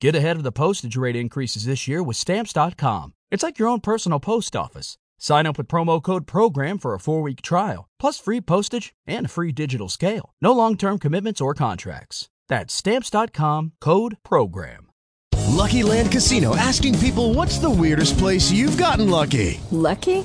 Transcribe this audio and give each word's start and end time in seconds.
Get 0.00 0.14
ahead 0.14 0.36
of 0.36 0.44
the 0.44 0.52
postage 0.52 0.96
rate 0.96 1.16
increases 1.16 1.64
this 1.64 1.88
year 1.88 2.02
with 2.04 2.16
Stamps.com. 2.16 3.14
It's 3.32 3.42
like 3.42 3.58
your 3.58 3.68
own 3.68 3.80
personal 3.80 4.20
post 4.20 4.54
office. 4.54 4.96
Sign 5.18 5.44
up 5.44 5.58
with 5.58 5.66
promo 5.66 6.00
code 6.00 6.26
PROGRAM 6.26 6.78
for 6.78 6.94
a 6.94 7.00
four 7.00 7.20
week 7.20 7.42
trial, 7.42 7.88
plus 7.98 8.20
free 8.20 8.40
postage 8.40 8.94
and 9.06 9.26
a 9.26 9.28
free 9.28 9.50
digital 9.50 9.88
scale. 9.88 10.30
No 10.40 10.52
long 10.52 10.76
term 10.76 10.98
commitments 10.98 11.40
or 11.40 11.52
contracts. 11.52 12.28
That's 12.48 12.72
Stamps.com 12.72 13.72
code 13.80 14.18
PROGRAM. 14.22 14.84
Lucky 15.48 15.82
Land 15.82 16.12
Casino 16.12 16.54
asking 16.54 16.98
people 17.00 17.34
what's 17.34 17.58
the 17.58 17.70
weirdest 17.70 18.16
place 18.18 18.52
you've 18.52 18.76
gotten 18.76 19.10
lucky? 19.10 19.60
Lucky? 19.72 20.24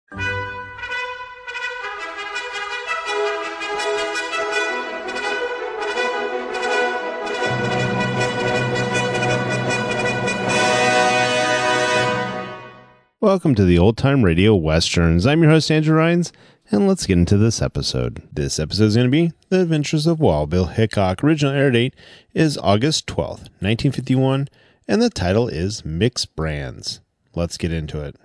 Welcome 13.21 13.53
to 13.53 13.65
the 13.65 13.77
Old 13.77 13.97
Time 13.97 14.23
Radio 14.23 14.55
Westerns. 14.55 15.27
I'm 15.27 15.43
your 15.43 15.51
host, 15.51 15.69
Andrew 15.69 15.95
Rhynes, 15.95 16.31
and 16.71 16.87
let's 16.87 17.05
get 17.05 17.19
into 17.19 17.37
this 17.37 17.61
episode. 17.61 18.27
This 18.33 18.57
episode 18.57 18.85
is 18.85 18.95
going 18.95 19.05
to 19.05 19.11
be 19.11 19.31
The 19.49 19.61
Adventures 19.61 20.07
of 20.07 20.19
Wild 20.19 20.49
Bill 20.49 20.65
Hickok. 20.65 21.23
Original 21.23 21.53
air 21.53 21.69
date 21.69 21.93
is 22.33 22.57
August 22.57 23.05
12th, 23.05 23.51
1951, 23.59 24.47
and 24.87 25.03
the 25.03 25.11
title 25.11 25.47
is 25.47 25.85
Mixed 25.85 26.35
Brands. 26.35 26.99
Let's 27.35 27.57
get 27.57 27.71
into 27.71 28.01
it. 28.01 28.15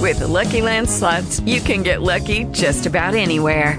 With 0.00 0.18
the 0.18 0.26
Lucky 0.26 0.60
Land 0.60 0.90
slots, 0.90 1.38
you 1.42 1.60
can 1.60 1.84
get 1.84 2.02
lucky 2.02 2.46
just 2.46 2.84
about 2.84 3.14
anywhere. 3.14 3.78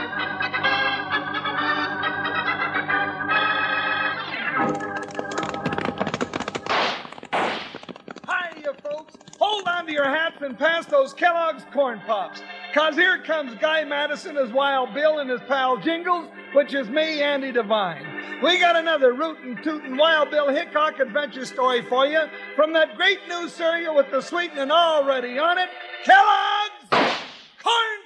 Hold 9.51 9.67
on 9.67 9.85
to 9.85 9.91
your 9.91 10.05
hats 10.05 10.41
and 10.41 10.57
pass 10.57 10.85
those 10.85 11.13
Kellogg's 11.13 11.65
Corn 11.73 11.99
Pops. 12.07 12.41
Cause 12.73 12.95
here 12.95 13.21
comes 13.21 13.53
Guy 13.55 13.83
Madison 13.83 14.37
as 14.37 14.49
Wild 14.49 14.93
Bill 14.93 15.19
and 15.19 15.29
his 15.29 15.41
pal 15.41 15.75
Jingles, 15.75 16.29
which 16.53 16.73
is 16.73 16.87
me, 16.87 17.21
Andy 17.21 17.51
Devine. 17.51 18.39
We 18.41 18.59
got 18.59 18.77
another 18.77 19.11
rootin' 19.11 19.61
tootin' 19.61 19.97
Wild 19.97 20.31
Bill 20.31 20.47
Hickok 20.47 21.01
adventure 21.01 21.45
story 21.45 21.81
for 21.81 22.05
you 22.05 22.21
from 22.55 22.71
that 22.71 22.95
great 22.95 23.19
new 23.27 23.49
cereal 23.49 23.93
with 23.93 24.09
the 24.09 24.21
sweetening 24.21 24.71
already 24.71 25.37
on 25.37 25.57
it, 25.57 25.67
Kellogg's 26.05 27.17
Corn 27.61 28.00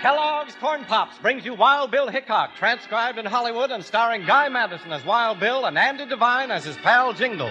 Kellogg's 0.00 0.54
Corn 0.54 0.86
Pops 0.86 1.18
brings 1.18 1.44
you 1.44 1.52
Wild 1.52 1.90
Bill 1.90 2.08
Hickok, 2.08 2.56
transcribed 2.56 3.18
in 3.18 3.26
Hollywood 3.26 3.70
and 3.70 3.84
starring 3.84 4.24
Guy 4.24 4.48
Madison 4.48 4.92
as 4.92 5.04
Wild 5.04 5.38
Bill 5.38 5.66
and 5.66 5.76
Andy 5.76 6.06
Devine 6.06 6.50
as 6.50 6.64
his 6.64 6.78
pal 6.78 7.12
Jingles. 7.12 7.50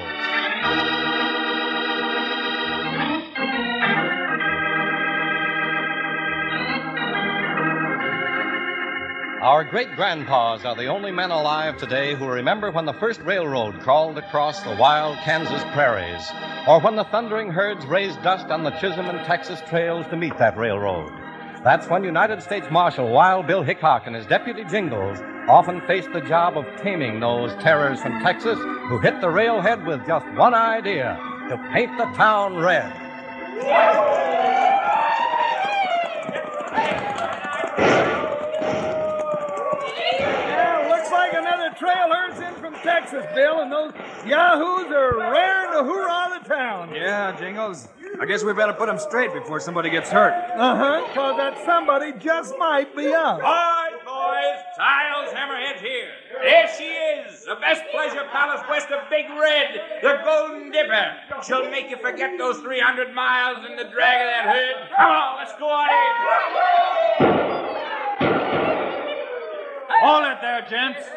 Our 9.43 9.63
great 9.63 9.95
grandpas 9.95 10.65
are 10.65 10.75
the 10.75 10.87
only 10.87 11.11
men 11.11 11.29
alive 11.29 11.77
today 11.77 12.15
who 12.15 12.27
remember 12.27 12.71
when 12.71 12.85
the 12.85 12.93
first 12.93 13.21
railroad 13.21 13.79
crawled 13.81 14.17
across 14.17 14.59
the 14.63 14.75
wild 14.75 15.17
Kansas 15.19 15.63
prairies, 15.73 16.27
or 16.67 16.81
when 16.81 16.95
the 16.95 17.05
thundering 17.05 17.51
herds 17.51 17.85
raised 17.85 18.23
dust 18.23 18.47
on 18.47 18.63
the 18.63 18.71
Chisholm 18.79 19.05
and 19.05 19.23
Texas 19.27 19.61
trails 19.69 20.07
to 20.07 20.17
meet 20.17 20.35
that 20.39 20.57
railroad. 20.57 21.28
That's 21.63 21.89
when 21.89 22.05
United 22.05 22.41
States 22.41 22.67
Marshal 22.71 23.09
Wild 23.09 23.45
Bill 23.45 23.63
Hickok 23.63 24.07
and 24.07 24.15
his 24.15 24.25
deputy 24.25 24.63
Jingles 24.63 25.19
often 25.49 25.81
faced 25.81 26.09
the 26.13 26.21
job 26.21 26.57
of 26.57 26.65
taming 26.81 27.19
those 27.19 27.51
terrors 27.61 27.99
from 28.01 28.21
Texas 28.21 28.57
who 28.87 28.97
hit 28.99 29.19
the 29.19 29.29
railhead 29.29 29.85
with 29.85 30.05
just 30.07 30.25
one 30.35 30.53
idea 30.53 31.19
to 31.49 31.57
paint 31.73 31.97
the 31.97 32.05
town 32.15 32.55
red. 32.55 32.89
Yeah, 40.07 40.87
looks 40.89 41.11
like 41.11 41.33
another 41.33 41.75
trail 41.77 42.09
herd's 42.09 42.39
in 42.39 42.53
from 42.55 42.73
Texas, 42.75 43.25
Bill, 43.35 43.59
and 43.59 43.69
those 43.71 43.91
yahoos 44.25 44.91
are 44.93 45.17
raring 45.17 45.71
to 45.73 45.83
hoorah 45.83 46.39
the 46.41 46.47
town. 46.47 46.95
Yeah, 46.95 47.37
Jingles. 47.37 47.89
I 48.21 48.25
guess 48.25 48.43
we 48.43 48.51
better 48.51 48.73
put 48.73 48.87
them 48.87 48.99
straight 48.99 49.33
before 49.33 49.61
somebody 49.61 49.89
gets 49.89 50.09
hurt. 50.09 50.33
Uh-huh, 50.33 51.07
cause 51.13 51.37
that 51.37 51.63
somebody 51.65 52.11
just 52.19 52.53
might 52.57 52.93
be 52.93 53.07
us. 53.07 53.15
All 53.15 53.39
right, 53.39 53.95
boys. 54.03 54.59
Child's 54.75 55.31
Hammerhead's 55.31 55.79
here. 55.79 56.11
There 56.43 56.69
she 56.77 56.83
is, 56.83 57.45
the 57.45 57.55
best 57.55 57.81
pleasure 57.91 58.27
palace 58.29 58.61
west 58.69 58.89
of 58.91 59.09
Big 59.09 59.25
Red, 59.39 60.01
the 60.01 60.19
Golden 60.25 60.69
Dipper. 60.69 61.15
She'll 61.47 61.69
make 61.71 61.89
you 61.89 61.95
forget 61.97 62.37
those 62.37 62.57
300 62.59 63.13
miles 63.13 63.59
and 63.65 63.79
the 63.79 63.85
drag 63.85 64.19
of 64.19 64.27
that 64.27 64.45
herd. 64.45 64.89
Come 64.97 65.11
on, 65.11 65.37
let's 65.37 65.53
go 65.57 65.69
on 65.69 65.87
in. 65.87 66.39
Hold 70.03 70.25
it 70.25 70.37
there, 70.41 70.67
gents. 70.69 71.07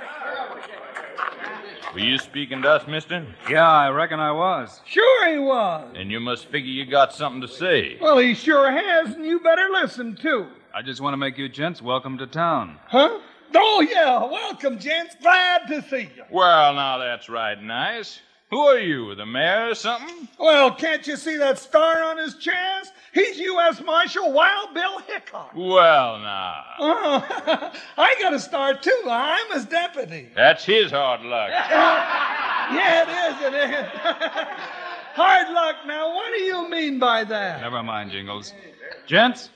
Were 1.93 2.01
you 2.01 2.17
speaking 2.17 2.63
to 2.63 2.71
us, 2.71 2.87
mister? 2.87 3.27
Yeah, 3.51 3.71
I 3.71 3.91
reckon 3.91 4.19
I 4.19 4.33
was. 4.33 4.81
Sure 4.87 5.31
he 5.31 5.39
was. 5.39 5.95
And 5.95 6.11
you 6.11 6.21
must 6.21 6.47
figure 6.47 6.71
you 6.71 6.87
got 6.87 7.13
something 7.13 7.43
to 7.43 7.49
say. 7.49 7.99
Well, 8.01 8.17
he 8.17 8.33
sure 8.33 8.71
has, 8.71 9.15
and 9.15 9.27
you 9.27 9.41
better 9.41 9.69
listen, 9.71 10.17
too. 10.17 10.47
I 10.75 10.81
just 10.81 11.03
want 11.03 11.13
to 11.13 11.19
make 11.19 11.37
you 11.37 11.51
gents 11.51 11.83
welcome 11.83 12.17
to 12.17 12.27
town. 12.27 12.79
Huh? 12.87 13.21
Oh, 13.55 13.87
yeah. 13.87 14.25
Welcome, 14.25 14.79
gents. 14.79 15.17
Glad 15.21 15.67
to 15.69 15.83
see 15.83 16.09
you. 16.17 16.25
Well, 16.31 16.73
now 16.73 16.97
that's 16.97 17.29
right 17.29 17.63
nice. 17.63 18.21
Who 18.51 18.61
are 18.61 18.79
you, 18.79 19.15
the 19.15 19.27
mayor 19.27 19.69
or 19.71 19.75
something? 19.75 20.29
Well, 20.39 20.75
can't 20.75 21.07
you 21.07 21.17
see 21.17 21.37
that 21.37 21.59
star 21.59 22.03
on 22.03 22.17
his 22.17 22.37
chest? 22.39 22.95
He's 23.13 23.39
U.S. 23.39 23.83
Marshal 23.85 24.33
Wild 24.33 24.73
Bill 24.73 24.99
Hickok. 25.01 25.53
Well, 25.55 26.19
now. 26.19 26.65
Oh, 26.79 27.73
I 27.99 28.15
got 28.21 28.33
a 28.33 28.41
star, 28.41 28.75
too. 28.75 29.03
I'm 29.07 29.53
his 29.53 29.67
deputy. 29.67 30.31
That's 30.35 30.65
his 30.65 30.91
hard 30.91 31.21
luck. 31.21 31.51
yeah, 31.71 33.03
it 33.03 33.35
is. 33.35 33.43
It 33.47 33.71
is. 33.71 33.91
hard 35.15 35.53
luck. 35.53 35.77
Now, 35.87 36.15
what 36.15 36.33
do 36.33 36.41
you 36.41 36.71
mean 36.71 36.99
by 36.99 37.25
that? 37.25 37.61
Never 37.61 37.83
mind, 37.83 38.13
Jingles. 38.13 38.55
Gents, 39.07 39.51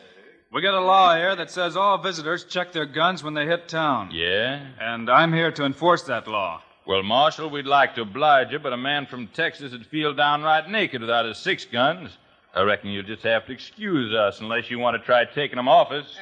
we 0.52 0.60
got 0.60 0.74
a 0.74 0.84
law 0.84 1.16
here 1.16 1.34
that 1.34 1.50
says 1.50 1.78
all 1.78 1.96
visitors 1.96 2.44
check 2.44 2.72
their 2.72 2.86
guns 2.86 3.24
when 3.24 3.32
they 3.32 3.46
hit 3.46 3.68
town. 3.68 4.10
Yeah? 4.12 4.66
And 4.78 5.08
I'm 5.08 5.32
here 5.32 5.50
to 5.52 5.64
enforce 5.64 6.02
that 6.02 6.28
law. 6.28 6.62
Well, 6.86 7.02
Marshal, 7.02 7.48
we'd 7.48 7.66
like 7.66 7.94
to 7.94 8.02
oblige 8.02 8.52
you, 8.52 8.58
but 8.58 8.74
a 8.74 8.76
man 8.76 9.06
from 9.06 9.28
Texas 9.28 9.72
would 9.72 9.86
feel 9.86 10.12
downright 10.12 10.68
naked 10.68 11.00
without 11.00 11.24
his 11.24 11.38
six 11.38 11.64
guns. 11.64 12.18
I 12.56 12.62
reckon 12.62 12.88
you'll 12.90 13.02
just 13.02 13.22
have 13.24 13.44
to 13.46 13.52
excuse 13.52 14.14
us 14.14 14.40
unless 14.40 14.70
you 14.70 14.78
want 14.78 14.96
to 14.96 15.04
try 15.04 15.26
taking 15.26 15.56
them 15.56 15.68
off 15.68 15.92
us. 15.92 16.16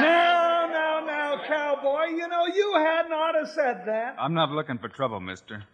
Now, 0.00 0.66
now, 0.72 1.04
now, 1.04 1.42
cowboy, 1.46 2.06
you 2.16 2.26
know, 2.26 2.46
you 2.46 2.74
hadn't 2.74 3.12
ought 3.12 3.32
to 3.32 3.46
said 3.46 3.82
that. 3.86 4.16
I'm 4.18 4.32
not 4.32 4.50
looking 4.50 4.78
for 4.78 4.88
trouble, 4.88 5.20
mister. 5.20 5.64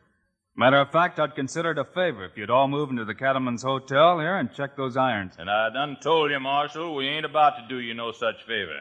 Matter 0.56 0.80
of 0.80 0.90
fact, 0.90 1.20
I'd 1.20 1.36
consider 1.36 1.70
it 1.70 1.78
a 1.78 1.84
favor 1.84 2.24
if 2.24 2.36
you'd 2.36 2.50
all 2.50 2.66
move 2.66 2.90
into 2.90 3.04
the 3.04 3.14
Cattleman's 3.14 3.62
Hotel 3.62 4.18
here 4.18 4.36
and 4.36 4.52
check 4.52 4.76
those 4.76 4.96
irons. 4.96 5.34
And 5.38 5.48
I 5.48 5.70
done 5.70 5.96
told 6.00 6.32
you, 6.32 6.40
Marshal, 6.40 6.94
we 6.94 7.06
ain't 7.06 7.24
about 7.24 7.56
to 7.56 7.66
do 7.68 7.80
you 7.80 7.94
no 7.94 8.10
such 8.10 8.42
favor. 8.46 8.80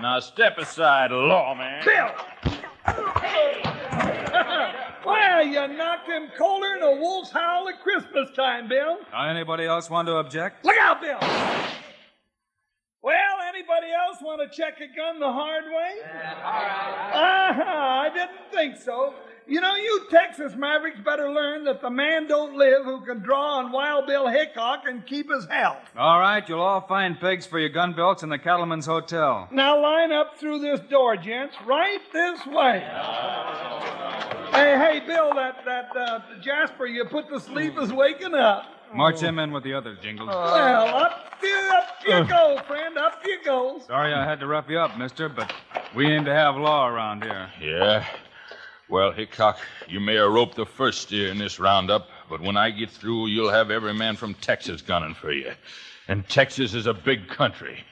Now 0.00 0.20
step 0.20 0.56
aside, 0.58 1.10
lawman. 1.12 1.84
Bill! 1.84 2.63
Well, 5.04 5.44
you 5.44 5.68
knocked 5.76 6.08
him 6.08 6.28
colder 6.36 6.78
than 6.80 6.82
a 6.82 7.00
wolf's 7.00 7.30
howl 7.30 7.68
at 7.68 7.82
Christmas 7.82 8.30
time, 8.36 8.68
Bill. 8.68 8.98
Now, 9.12 9.28
anybody 9.28 9.64
else 9.64 9.90
want 9.90 10.08
to 10.08 10.16
object? 10.16 10.64
Look 10.64 10.76
out, 10.78 11.00
Bill! 11.00 11.18
Well, 13.02 13.36
anybody 13.46 13.88
else 13.92 14.22
want 14.22 14.40
to 14.40 14.56
check 14.56 14.80
a 14.80 14.96
gun 14.96 15.20
the 15.20 15.30
hard 15.30 15.64
way? 15.64 15.92
Uh-huh, 16.04 17.62
I 17.62 18.10
didn't 18.14 18.50
think 18.50 18.76
so. 18.78 19.12
You 19.46 19.60
know, 19.60 19.76
you 19.76 20.06
Texas 20.10 20.54
Mavericks 20.56 21.00
better 21.04 21.30
learn 21.30 21.64
that 21.64 21.82
the 21.82 21.90
man 21.90 22.26
don't 22.26 22.56
live 22.56 22.84
who 22.84 23.04
can 23.04 23.18
draw 23.18 23.58
on 23.58 23.72
Wild 23.72 24.06
Bill 24.06 24.26
Hickok 24.26 24.84
and 24.86 25.04
keep 25.04 25.30
his 25.30 25.44
health. 25.44 25.82
All 25.98 26.18
right, 26.18 26.48
you'll 26.48 26.62
all 26.62 26.80
find 26.80 27.20
pegs 27.20 27.44
for 27.44 27.58
your 27.58 27.68
gun 27.68 27.92
belts 27.92 28.22
in 28.22 28.30
the 28.30 28.38
Cattleman's 28.38 28.86
Hotel. 28.86 29.48
Now 29.52 29.78
line 29.82 30.10
up 30.10 30.38
through 30.38 30.60
this 30.60 30.80
door, 30.88 31.18
gents, 31.18 31.56
right 31.66 32.00
this 32.10 32.46
way. 32.46 32.82
Hey, 34.54 34.78
hey, 34.78 35.00
Bill, 35.04 35.34
that 35.34 35.64
that 35.64 35.96
uh, 35.96 36.20
Jasper 36.40 36.86
you 36.86 37.04
put 37.06 37.28
to 37.28 37.40
sleep 37.40 37.76
is 37.76 37.92
waking 37.92 38.34
up. 38.34 38.66
March 38.94 39.18
him 39.18 39.40
in 39.40 39.50
with 39.50 39.64
the 39.64 39.74
others, 39.74 39.98
Jingles. 40.00 40.28
Well, 40.28 40.94
up 40.94 41.34
you, 41.42 41.70
up 41.72 41.88
you 42.06 42.24
go, 42.28 42.60
friend, 42.68 42.96
up 42.96 43.20
you 43.24 43.38
go. 43.44 43.80
Sorry 43.84 44.14
I 44.14 44.24
had 44.24 44.38
to 44.38 44.46
rough 44.46 44.66
you 44.68 44.78
up, 44.78 44.96
mister, 44.96 45.28
but 45.28 45.52
we 45.96 46.06
aim 46.06 46.24
to 46.26 46.32
have 46.32 46.54
law 46.56 46.86
around 46.86 47.24
here. 47.24 47.50
Yeah. 47.60 48.06
Well, 48.88 49.10
Hickok, 49.10 49.58
you 49.88 49.98
may 49.98 50.14
have 50.14 50.30
roped 50.30 50.54
the 50.54 50.66
first 50.66 51.00
steer 51.02 51.32
in 51.32 51.38
this 51.38 51.58
roundup, 51.58 52.08
but 52.30 52.40
when 52.40 52.56
I 52.56 52.70
get 52.70 52.90
through, 52.90 53.26
you'll 53.26 53.50
have 53.50 53.72
every 53.72 53.94
man 53.94 54.14
from 54.14 54.34
Texas 54.34 54.82
gunning 54.82 55.14
for 55.14 55.32
you. 55.32 55.52
And 56.06 56.28
Texas 56.28 56.74
is 56.74 56.86
a 56.86 56.94
big 56.94 57.26
country. 57.26 57.82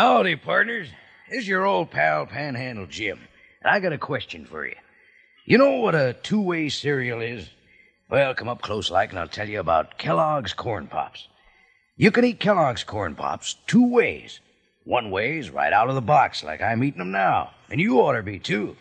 Howdy, 0.00 0.36
partners. 0.36 0.88
This 1.28 1.40
is 1.40 1.48
your 1.48 1.66
old 1.66 1.90
pal, 1.90 2.24
Panhandle 2.24 2.86
Jim. 2.86 3.20
And 3.60 3.70
I 3.70 3.80
got 3.80 3.92
a 3.92 3.98
question 3.98 4.46
for 4.46 4.66
you. 4.66 4.76
You 5.44 5.58
know 5.58 5.72
what 5.72 5.94
a 5.94 6.16
two 6.22 6.40
way 6.40 6.70
cereal 6.70 7.20
is? 7.20 7.50
Well, 8.08 8.34
come 8.34 8.48
up 8.48 8.62
close 8.62 8.90
like, 8.90 9.10
and 9.10 9.18
I'll 9.18 9.28
tell 9.28 9.46
you 9.46 9.60
about 9.60 9.98
Kellogg's 9.98 10.54
Corn 10.54 10.86
Pops. 10.86 11.28
You 11.98 12.10
can 12.10 12.24
eat 12.24 12.40
Kellogg's 12.40 12.82
Corn 12.82 13.14
Pops 13.14 13.56
two 13.66 13.90
ways. 13.92 14.40
One 14.84 15.10
way 15.10 15.36
is 15.36 15.50
right 15.50 15.70
out 15.70 15.90
of 15.90 15.94
the 15.94 16.00
box, 16.00 16.42
like 16.42 16.62
I'm 16.62 16.82
eating 16.82 17.00
them 17.00 17.12
now, 17.12 17.50
and 17.68 17.78
you 17.78 18.00
ought 18.00 18.14
to 18.14 18.22
be 18.22 18.38
too. 18.38 18.78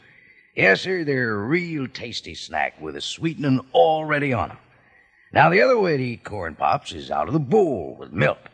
Yes, 0.55 0.79
sir, 0.79 1.03
they're 1.03 1.33
a 1.33 1.43
real 1.47 1.89
tasty 1.89 2.33
snack 2.33 2.79
with 2.79 2.95
a 2.95 3.01
sweetening 3.01 3.59
already 3.73 4.31
on 4.31 4.51
'em. 4.51 4.57
Now, 5.33 5.49
the 5.49 5.63
other 5.63 5.77
way 5.77 5.97
to 5.97 6.03
eat 6.03 6.23
Corn 6.23 6.55
Pops 6.55 6.93
is 6.93 7.11
out 7.11 7.27
of 7.27 7.33
the 7.33 7.41
bowl 7.41 7.97
with 7.99 8.13
milk. 8.13 8.48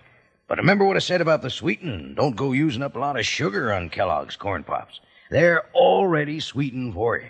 But 0.47 0.59
remember 0.59 0.85
what 0.85 0.95
I 0.95 0.99
said 0.99 1.21
about 1.21 1.41
the 1.41 1.49
sweetening. 1.49 2.13
Don't 2.13 2.35
go 2.35 2.51
using 2.51 2.83
up 2.83 2.95
a 2.95 2.99
lot 2.99 3.17
of 3.17 3.25
sugar 3.25 3.73
on 3.73 3.89
Kellogg's 3.89 4.35
Corn 4.35 4.63
Pops. 4.63 4.99
They're 5.31 5.65
already 5.73 6.39
sweetened 6.39 6.93
for 6.93 7.17
you. 7.17 7.29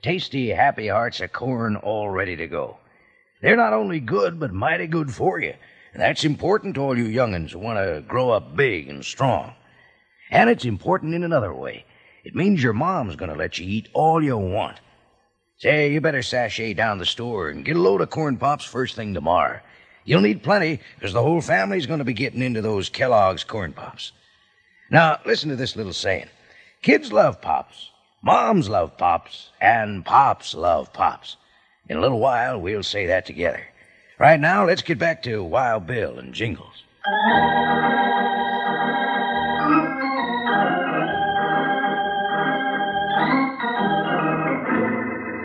Tasty, 0.00 0.50
happy 0.50 0.88
hearts 0.88 1.20
of 1.20 1.32
corn 1.32 1.76
all 1.76 2.10
ready 2.10 2.36
to 2.36 2.46
go. 2.46 2.78
They're 3.40 3.56
not 3.56 3.72
only 3.72 3.98
good, 3.98 4.38
but 4.38 4.52
mighty 4.52 4.86
good 4.86 5.12
for 5.12 5.40
you. 5.40 5.54
And 5.92 6.00
that's 6.00 6.24
important 6.24 6.76
to 6.76 6.80
all 6.80 6.96
you 6.96 7.04
young'uns 7.04 7.52
who 7.52 7.58
want 7.58 7.78
to 7.78 8.00
grow 8.06 8.30
up 8.30 8.56
big 8.56 8.88
and 8.88 9.04
strong. 9.04 9.54
And 10.30 10.48
it's 10.48 10.64
important 10.64 11.14
in 11.14 11.24
another 11.24 11.52
way. 11.52 11.84
It 12.24 12.36
means 12.36 12.62
your 12.62 12.72
mom's 12.72 13.16
going 13.16 13.30
to 13.30 13.36
let 13.36 13.58
you 13.58 13.66
eat 13.68 13.88
all 13.92 14.22
you 14.22 14.36
want. 14.38 14.80
Say, 15.58 15.92
you 15.92 16.00
better 16.00 16.22
sashay 16.22 16.74
down 16.74 16.98
the 16.98 17.06
store 17.06 17.48
and 17.48 17.64
get 17.64 17.76
a 17.76 17.80
load 17.80 18.00
of 18.00 18.10
corn 18.10 18.36
pops 18.36 18.64
first 18.64 18.94
thing 18.94 19.14
tomorrow. 19.14 19.60
You'll 20.04 20.20
need 20.20 20.42
plenty, 20.42 20.80
because 20.96 21.12
the 21.12 21.22
whole 21.22 21.40
family's 21.40 21.86
going 21.86 21.98
to 21.98 22.04
be 22.04 22.12
getting 22.12 22.42
into 22.42 22.60
those 22.60 22.88
Kellogg's 22.88 23.44
corn 23.44 23.72
pops. 23.72 24.12
Now, 24.90 25.20
listen 25.24 25.48
to 25.50 25.56
this 25.56 25.76
little 25.76 25.92
saying. 25.92 26.28
Kids 26.82 27.12
love 27.12 27.40
pops, 27.40 27.90
moms 28.22 28.68
love 28.68 28.96
pops, 28.98 29.50
and 29.60 30.04
pops 30.04 30.54
love 30.54 30.92
pops. 30.92 31.36
In 31.88 31.96
a 31.96 32.00
little 32.00 32.20
while, 32.20 32.60
we'll 32.60 32.82
say 32.82 33.06
that 33.06 33.26
together. 33.26 33.62
Right 34.18 34.40
now, 34.40 34.66
let's 34.66 34.82
get 34.82 34.98
back 34.98 35.22
to 35.24 35.42
Wild 35.42 35.86
Bill 35.86 36.18
and 36.18 36.34
Jingles. 36.34 36.84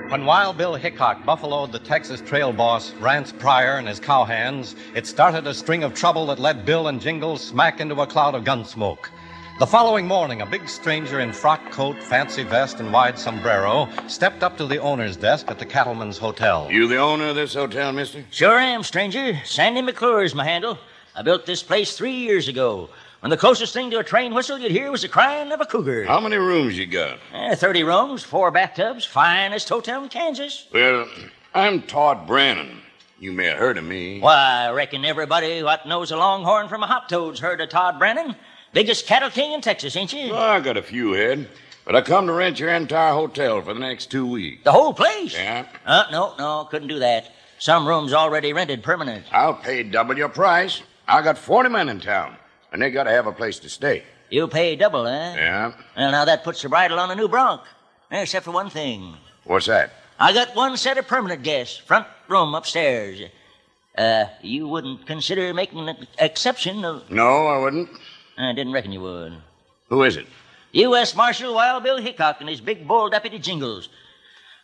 When 0.09 0.23
Wild 0.23 0.57
Bill 0.57 0.75
Hickok 0.75 1.25
buffaloed 1.25 1.73
the 1.73 1.79
Texas 1.79 2.21
trail 2.21 2.53
boss, 2.53 2.93
Rance 2.93 3.33
Pryor, 3.33 3.73
and 3.73 3.89
his 3.89 3.99
cowhands, 3.99 4.73
it 4.95 5.05
started 5.05 5.45
a 5.45 5.53
string 5.53 5.83
of 5.83 5.93
trouble 5.93 6.27
that 6.27 6.39
led 6.39 6.65
Bill 6.65 6.87
and 6.87 7.01
Jingles 7.01 7.43
smack 7.43 7.81
into 7.81 7.99
a 7.99 8.07
cloud 8.07 8.33
of 8.33 8.45
gun 8.45 8.63
smoke. 8.63 9.11
The 9.59 9.67
following 9.67 10.07
morning, 10.07 10.41
a 10.41 10.45
big 10.45 10.69
stranger 10.69 11.19
in 11.19 11.33
frock 11.33 11.71
coat, 11.71 12.01
fancy 12.01 12.43
vest, 12.43 12.79
and 12.79 12.93
wide 12.93 13.19
sombrero 13.19 13.89
stepped 14.07 14.43
up 14.43 14.55
to 14.57 14.65
the 14.65 14.77
owner's 14.77 15.17
desk 15.17 15.51
at 15.51 15.59
the 15.59 15.65
Cattleman's 15.65 16.17
Hotel. 16.17 16.69
You 16.71 16.87
the 16.87 16.95
owner 16.95 17.27
of 17.27 17.35
this 17.35 17.55
hotel, 17.55 17.91
mister? 17.91 18.23
Sure 18.31 18.57
am, 18.57 18.83
stranger. 18.83 19.37
Sandy 19.43 19.81
McClure's 19.81 20.33
my 20.33 20.45
handle. 20.45 20.77
I 21.17 21.21
built 21.21 21.45
this 21.45 21.63
place 21.63 21.97
three 21.97 22.13
years 22.13 22.47
ago. 22.47 22.89
When 23.21 23.31
the 23.31 23.37
closest 23.37 23.73
thing 23.73 23.89
to 23.91 23.97
a 23.99 24.03
train 24.03 24.33
whistle 24.33 24.59
you'd 24.59 24.71
hear 24.71 24.91
was 24.91 25.01
the 25.01 25.07
crying 25.07 25.51
of 25.51 25.59
a 25.59 25.65
cougar. 25.65 26.05
How 26.05 26.19
many 26.19 26.37
rooms 26.37 26.77
you 26.77 26.85
got? 26.85 27.17
Eh, 27.33 27.55
30 27.55 27.83
rooms, 27.83 28.23
four 28.23 28.51
bathtubs, 28.51 29.05
finest 29.05 29.67
hotel 29.69 30.03
in 30.03 30.09
Kansas. 30.09 30.67
Well, 30.71 31.07
I'm 31.55 31.81
Todd 31.81 32.27
Brannon. 32.27 32.79
You 33.19 33.31
may 33.31 33.45
have 33.45 33.57
heard 33.57 33.79
of 33.79 33.83
me. 33.83 34.19
Why, 34.19 34.67
I 34.67 34.71
reckon 34.71 35.03
everybody 35.03 35.63
what 35.63 35.87
knows 35.87 36.11
a 36.11 36.17
longhorn 36.17 36.67
from 36.67 36.83
a 36.83 36.87
hop 36.87 37.09
toad's 37.09 37.39
heard 37.39 37.59
of 37.59 37.69
Todd 37.69 37.97
Brannon. 37.97 38.35
Biggest 38.73 39.07
cattle 39.07 39.31
king 39.31 39.53
in 39.53 39.61
Texas, 39.61 39.95
ain't 39.95 40.13
you? 40.13 40.31
Well, 40.33 40.39
I 40.43 40.59
got 40.59 40.77
a 40.77 40.83
few 40.83 41.13
head, 41.13 41.49
but 41.85 41.95
I 41.95 42.01
come 42.01 42.27
to 42.27 42.33
rent 42.33 42.59
your 42.59 42.69
entire 42.69 43.13
hotel 43.13 43.61
for 43.63 43.73
the 43.73 43.79
next 43.79 44.11
two 44.11 44.27
weeks. 44.27 44.63
The 44.63 44.71
whole 44.71 44.93
place? 44.93 45.33
Yeah. 45.33 45.65
Uh, 45.83 46.03
no, 46.11 46.35
no, 46.37 46.65
couldn't 46.69 46.89
do 46.89 46.99
that. 46.99 47.31
Some 47.57 47.87
rooms 47.87 48.13
already 48.13 48.53
rented 48.53 48.83
permanent. 48.83 49.25
I'll 49.31 49.55
pay 49.55 49.81
double 49.81 50.15
your 50.15 50.29
price. 50.29 50.83
I 51.07 51.23
got 51.23 51.39
40 51.39 51.69
men 51.69 51.89
in 51.89 51.99
town, 51.99 52.35
and 52.71 52.81
they 52.81 52.91
got 52.91 53.03
to 53.03 53.11
have 53.11 53.27
a 53.27 53.31
place 53.31 53.59
to 53.59 53.69
stay. 53.69 54.03
You 54.29 54.47
pay 54.47 54.75
double, 54.75 55.07
eh? 55.07 55.35
Yeah. 55.35 55.73
Well, 55.95 56.11
now 56.11 56.25
that 56.25 56.43
puts 56.43 56.61
the 56.61 56.69
bridle 56.69 56.99
on 56.99 57.11
a 57.11 57.15
new 57.15 57.27
bronc. 57.27 57.61
Except 58.11 58.45
for 58.45 58.51
one 58.51 58.69
thing. 58.69 59.15
What's 59.43 59.67
that? 59.67 59.91
I 60.19 60.33
got 60.33 60.55
one 60.55 60.75
set 60.77 60.97
of 60.97 61.07
permanent 61.07 61.43
guests, 61.43 61.77
front 61.77 62.07
room 62.27 62.55
upstairs. 62.55 63.21
Uh, 63.97 64.25
you 64.41 64.67
wouldn't 64.67 65.05
consider 65.05 65.53
making 65.53 65.87
an 65.89 66.07
exception 66.19 66.85
of. 66.85 67.09
No, 67.09 67.47
I 67.47 67.57
wouldn't. 67.57 67.89
I 68.37 68.53
didn't 68.53 68.73
reckon 68.73 68.91
you 68.91 69.01
would. 69.01 69.33
Who 69.89 70.03
is 70.03 70.17
it? 70.17 70.27
U.S. 70.73 71.15
Marshal 71.15 71.53
Wild 71.53 71.83
Bill 71.83 71.97
Hickok 71.97 72.39
and 72.39 72.49
his 72.49 72.61
big 72.61 72.87
bull 72.87 73.09
deputy 73.09 73.39
Jingles. 73.39 73.89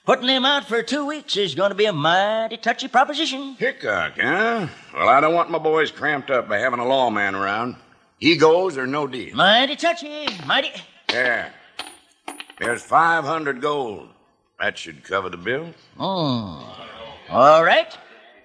Putting 0.05 0.27
him 0.27 0.43
out 0.45 0.65
for 0.65 0.83
two 0.83 1.05
weeks 1.05 1.37
is 1.37 1.55
going 1.55 1.69
to 1.69 1.75
be 1.75 1.85
a 1.85 1.93
mighty 1.93 2.57
touchy 2.57 2.89
proposition. 2.89 3.55
Hickok, 3.55 4.19
huh? 4.19 4.67
Well, 4.93 5.07
I 5.09 5.21
don't 5.21 5.33
want 5.33 5.49
my 5.49 5.59
boys 5.59 5.91
cramped 5.91 6.29
up 6.29 6.49
by 6.49 6.59
having 6.59 6.79
a 6.79 6.85
lawman 6.85 7.35
around. 7.35 7.77
He 8.23 8.37
goes 8.37 8.77
or 8.77 8.87
no 8.87 9.05
deal. 9.05 9.35
Mighty 9.35 9.75
touchy, 9.75 10.29
mighty. 10.47 10.71
Yeah. 11.11 11.49
There's 12.57 12.81
500 12.81 13.59
gold. 13.59 14.07
That 14.61 14.77
should 14.77 15.03
cover 15.03 15.29
the 15.29 15.35
bill. 15.35 15.73
Oh. 15.99 16.87
All 17.29 17.65
right. 17.65 17.93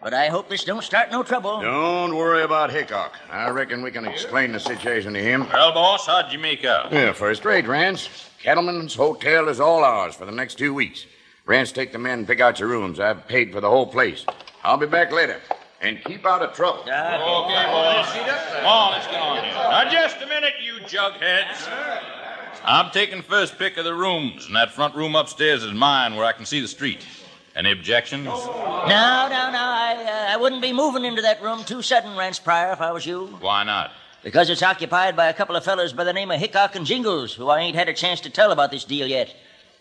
But 0.02 0.14
I 0.14 0.30
hope 0.30 0.48
this 0.48 0.64
don't 0.64 0.82
start 0.82 1.12
no 1.12 1.22
trouble. 1.22 1.60
Don't 1.60 2.16
worry 2.16 2.42
about 2.42 2.72
Hickok. 2.72 3.14
I 3.30 3.50
reckon 3.50 3.80
we 3.80 3.92
can 3.92 4.04
explain 4.04 4.50
the 4.50 4.58
situation 4.58 5.14
to 5.14 5.22
him. 5.22 5.46
Well, 5.52 5.72
boss, 5.72 6.08
how'd 6.08 6.32
you 6.32 6.40
make 6.40 6.64
out? 6.64 6.90
Yeah, 6.90 7.12
first 7.12 7.44
rate, 7.44 7.68
Rance. 7.68 8.08
Cattleman's 8.42 8.96
Hotel 8.96 9.48
is 9.48 9.60
all 9.60 9.84
ours 9.84 10.16
for 10.16 10.24
the 10.24 10.32
next 10.32 10.56
two 10.56 10.74
weeks. 10.74 11.06
Rance, 11.46 11.70
take 11.70 11.92
the 11.92 11.98
men 12.00 12.18
and 12.18 12.26
pick 12.26 12.40
out 12.40 12.58
your 12.58 12.68
rooms. 12.68 12.98
I've 12.98 13.28
paid 13.28 13.52
for 13.52 13.60
the 13.60 13.70
whole 13.70 13.86
place. 13.86 14.26
I'll 14.64 14.76
be 14.76 14.86
back 14.86 15.12
later. 15.12 15.40
And 15.80 16.02
keep 16.04 16.26
out 16.26 16.42
of 16.42 16.54
trouble. 16.54 16.80
Okay, 16.80 16.88
boss. 16.90 18.12
Come 18.12 18.66
on, 18.66 18.92
let's 18.92 19.06
get 19.06 19.20
on 19.20 19.44
here. 19.44 19.54
Now, 19.54 19.88
just 19.90 20.20
a 20.20 20.26
minute, 20.26 20.54
you 20.60 20.74
jugheads. 20.80 21.68
I'm 22.64 22.90
taking 22.90 23.22
first 23.22 23.58
pick 23.58 23.76
of 23.76 23.84
the 23.84 23.94
rooms, 23.94 24.46
and 24.46 24.56
that 24.56 24.72
front 24.72 24.96
room 24.96 25.14
upstairs 25.14 25.62
is 25.62 25.72
mine 25.72 26.16
where 26.16 26.24
I 26.24 26.32
can 26.32 26.46
see 26.46 26.60
the 26.60 26.68
street. 26.68 27.06
Any 27.54 27.72
objections? 27.72 28.24
No, 28.24 28.34
no, 28.34 29.50
no. 29.50 29.58
I, 29.58 30.04
uh, 30.04 30.34
I 30.34 30.36
wouldn't 30.36 30.62
be 30.62 30.72
moving 30.72 31.04
into 31.04 31.22
that 31.22 31.42
room 31.42 31.64
too 31.64 31.82
sudden, 31.82 32.16
Rance 32.16 32.38
Pryor, 32.38 32.72
if 32.72 32.80
I 32.80 32.92
was 32.92 33.06
you. 33.06 33.26
Why 33.40 33.62
not? 33.64 33.92
Because 34.22 34.50
it's 34.50 34.62
occupied 34.62 35.16
by 35.16 35.26
a 35.26 35.34
couple 35.34 35.56
of 35.56 35.64
fellas 35.64 35.92
by 35.92 36.04
the 36.04 36.12
name 36.12 36.30
of 36.30 36.40
Hickok 36.40 36.74
and 36.74 36.84
Jingles, 36.84 37.34
who 37.34 37.48
I 37.48 37.60
ain't 37.60 37.76
had 37.76 37.88
a 37.88 37.94
chance 37.94 38.20
to 38.22 38.30
tell 38.30 38.52
about 38.52 38.70
this 38.70 38.84
deal 38.84 39.06
yet. 39.06 39.34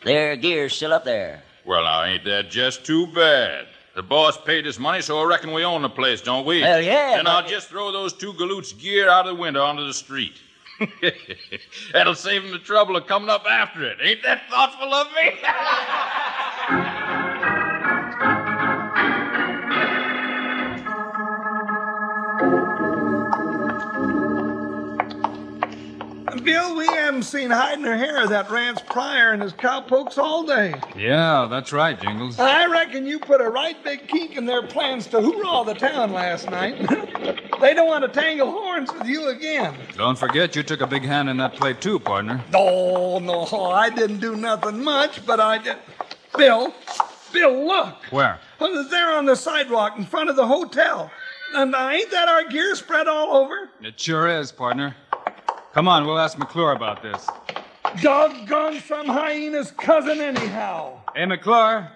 Their 0.03 0.35
gear's 0.35 0.75
still 0.75 0.93
up 0.93 1.05
there. 1.05 1.41
Well, 1.65 1.83
now, 1.83 2.03
ain't 2.03 2.23
that 2.25 2.49
just 2.49 2.85
too 2.85 3.07
bad? 3.07 3.67
The 3.97 4.03
boss 4.03 4.37
paid 4.37 4.67
us 4.67 4.77
money, 4.77 5.01
so 5.01 5.19
I 5.19 5.25
reckon 5.25 5.51
we 5.53 5.65
own 5.65 5.81
the 5.81 5.89
place, 5.89 6.21
don't 6.21 6.45
we? 6.45 6.61
Well, 6.61 6.79
yeah, 6.79 7.15
Then 7.15 7.23
but- 7.25 7.31
I'll 7.31 7.47
just 7.49 7.67
throw 7.67 7.91
those 7.91 8.13
two 8.13 8.31
galoots' 8.33 8.77
gear 8.77 9.09
out 9.09 9.27
of 9.27 9.35
the 9.35 9.41
window 9.41 9.63
onto 9.63 9.87
the 9.87 9.93
street. 9.93 10.39
That'll 11.93 12.13
save 12.13 12.43
them 12.43 12.51
the 12.51 12.59
trouble 12.59 12.95
of 12.95 13.07
coming 13.07 13.29
up 13.29 13.45
after 13.49 13.83
it. 13.83 13.97
Ain't 13.99 14.21
that 14.21 14.43
thoughtful 14.51 14.93
of 14.93 15.07
me? 15.13 15.31
Bill, 26.47 26.77
we 26.77 26.85
haven't 26.85 27.23
seen 27.23 27.49
hide 27.49 27.77
nor 27.81 27.97
hair 27.97 28.23
of 28.23 28.29
that 28.29 28.49
Rance 28.49 28.79
Pryor 28.79 29.33
and 29.33 29.41
his 29.41 29.51
cowpokes 29.51 30.17
all 30.17 30.45
day. 30.45 30.73
Yeah, 30.95 31.45
that's 31.49 31.73
right, 31.73 31.99
Jingles. 31.99 32.39
I 32.39 32.67
reckon 32.67 33.05
you 33.05 33.19
put 33.19 33.41
a 33.41 33.49
right 33.49 33.75
big 33.83 34.07
kink 34.07 34.37
in 34.37 34.45
their 34.45 34.65
plans 34.65 35.07
to 35.07 35.19
hoorah 35.19 35.65
the 35.65 35.73
town 35.73 36.13
last 36.13 36.49
night. 36.49 36.77
they 37.59 37.73
don't 37.73 37.89
want 37.89 38.05
to 38.05 38.07
tangle 38.07 38.49
horns 38.49 38.93
with 38.93 39.05
you 39.07 39.27
again. 39.27 39.75
Don't 39.97 40.17
forget, 40.17 40.55
you 40.55 40.63
took 40.63 40.79
a 40.79 40.87
big 40.87 41.03
hand 41.03 41.27
in 41.27 41.35
that 41.35 41.53
play, 41.55 41.73
too, 41.73 41.99
partner. 41.99 42.41
Oh, 42.53 43.19
no, 43.19 43.45
I 43.69 43.89
didn't 43.89 44.21
do 44.21 44.37
nothing 44.37 44.81
much, 44.81 45.25
but 45.25 45.41
I 45.41 45.57
did. 45.57 45.75
Bill, 46.37 46.73
Bill, 47.33 47.67
look. 47.67 47.95
Where? 48.09 48.39
Was 48.61 48.89
there 48.89 49.09
on 49.17 49.25
the 49.25 49.35
sidewalk 49.35 49.97
in 49.97 50.05
front 50.05 50.29
of 50.29 50.37
the 50.37 50.47
hotel. 50.47 51.11
And 51.53 51.75
uh, 51.75 51.89
ain't 51.91 52.11
that 52.11 52.29
our 52.29 52.45
gear 52.45 52.73
spread 52.75 53.07
all 53.07 53.35
over? 53.35 53.69
It 53.81 53.99
sure 53.99 54.27
is, 54.27 54.51
partner. 54.51 54.95
Come 55.77 55.87
on, 55.87 56.07
we'll 56.07 56.17
ask 56.17 56.39
McClure 56.39 56.71
about 56.71 57.03
this. 57.03 57.29
Doggone 58.01 58.79
some 58.79 59.05
hyena's 59.05 59.69
cousin, 59.69 60.19
anyhow. 60.19 60.99
Hey, 61.15 61.27
McClure. 61.27 61.91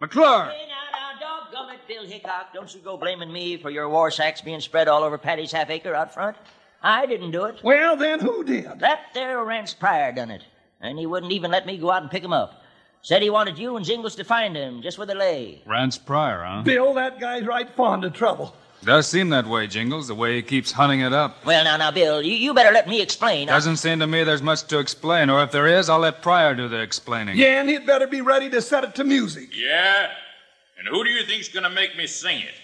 McClure! 0.00 0.46
Hey, 0.46 0.66
now, 0.66 1.18
now, 1.20 1.44
doggone 1.50 1.74
it, 1.74 1.80
Bill 1.86 2.06
Hickok. 2.06 2.54
Don't 2.54 2.74
you 2.74 2.80
go 2.80 2.96
blaming 2.96 3.30
me 3.30 3.58
for 3.58 3.68
your 3.68 3.90
war 3.90 4.10
sacks 4.10 4.40
being 4.40 4.58
spread 4.58 4.88
all 4.88 5.02
over 5.02 5.18
Patty's 5.18 5.52
half 5.52 5.68
acre 5.68 5.94
out 5.94 6.14
front. 6.14 6.34
I 6.82 7.04
didn't 7.04 7.32
do 7.32 7.44
it. 7.44 7.60
Well, 7.62 7.94
then 7.94 8.20
who 8.20 8.42
did? 8.42 8.80
That 8.80 9.08
there 9.12 9.44
Rance 9.44 9.74
Pryor 9.74 10.12
done 10.12 10.30
it. 10.30 10.46
And 10.80 10.98
he 10.98 11.04
wouldn't 11.04 11.32
even 11.32 11.50
let 11.50 11.66
me 11.66 11.76
go 11.76 11.90
out 11.90 12.00
and 12.00 12.10
pick 12.10 12.24
him 12.24 12.32
up. 12.32 12.62
Said 13.02 13.20
he 13.20 13.28
wanted 13.28 13.58
you 13.58 13.76
and 13.76 13.84
Jingles 13.84 14.16
to 14.16 14.24
find 14.24 14.56
him 14.56 14.80
just 14.80 14.96
where 14.96 15.06
they 15.06 15.14
lay. 15.14 15.62
Rance 15.66 15.98
Pryor, 15.98 16.42
huh? 16.42 16.62
Bill, 16.62 16.94
that 16.94 17.20
guy's 17.20 17.44
right 17.44 17.68
fond 17.68 18.02
of 18.02 18.14
trouble. 18.14 18.56
Does 18.82 19.06
seem 19.06 19.28
that 19.30 19.46
way, 19.46 19.66
Jingles, 19.66 20.08
the 20.08 20.14
way 20.14 20.36
he 20.36 20.42
keeps 20.42 20.72
hunting 20.72 21.00
it 21.00 21.12
up. 21.12 21.44
Well, 21.44 21.64
now, 21.64 21.76
now, 21.76 21.90
Bill, 21.90 22.22
you, 22.22 22.32
you 22.32 22.54
better 22.54 22.72
let 22.72 22.88
me 22.88 23.02
explain. 23.02 23.48
I- 23.48 23.52
Doesn't 23.52 23.76
seem 23.76 23.98
to 24.00 24.06
me 24.06 24.24
there's 24.24 24.40
much 24.42 24.62
to 24.68 24.78
explain, 24.78 25.28
or 25.28 25.42
if 25.42 25.50
there 25.50 25.66
is, 25.66 25.88
I'll 25.90 25.98
let 25.98 26.22
Pryor 26.22 26.54
do 26.54 26.66
the 26.68 26.80
explaining. 26.80 27.36
Yeah, 27.36 27.60
and 27.60 27.68
he'd 27.68 27.86
better 27.86 28.06
be 28.06 28.22
ready 28.22 28.48
to 28.50 28.62
set 28.62 28.84
it 28.84 28.94
to 28.96 29.04
music. 29.04 29.50
yeah? 29.54 30.10
And 30.78 30.88
who 30.88 31.04
do 31.04 31.10
you 31.10 31.24
think's 31.26 31.48
gonna 31.48 31.68
make 31.68 31.94
me 31.98 32.06
sing 32.06 32.40
it? 32.40 32.54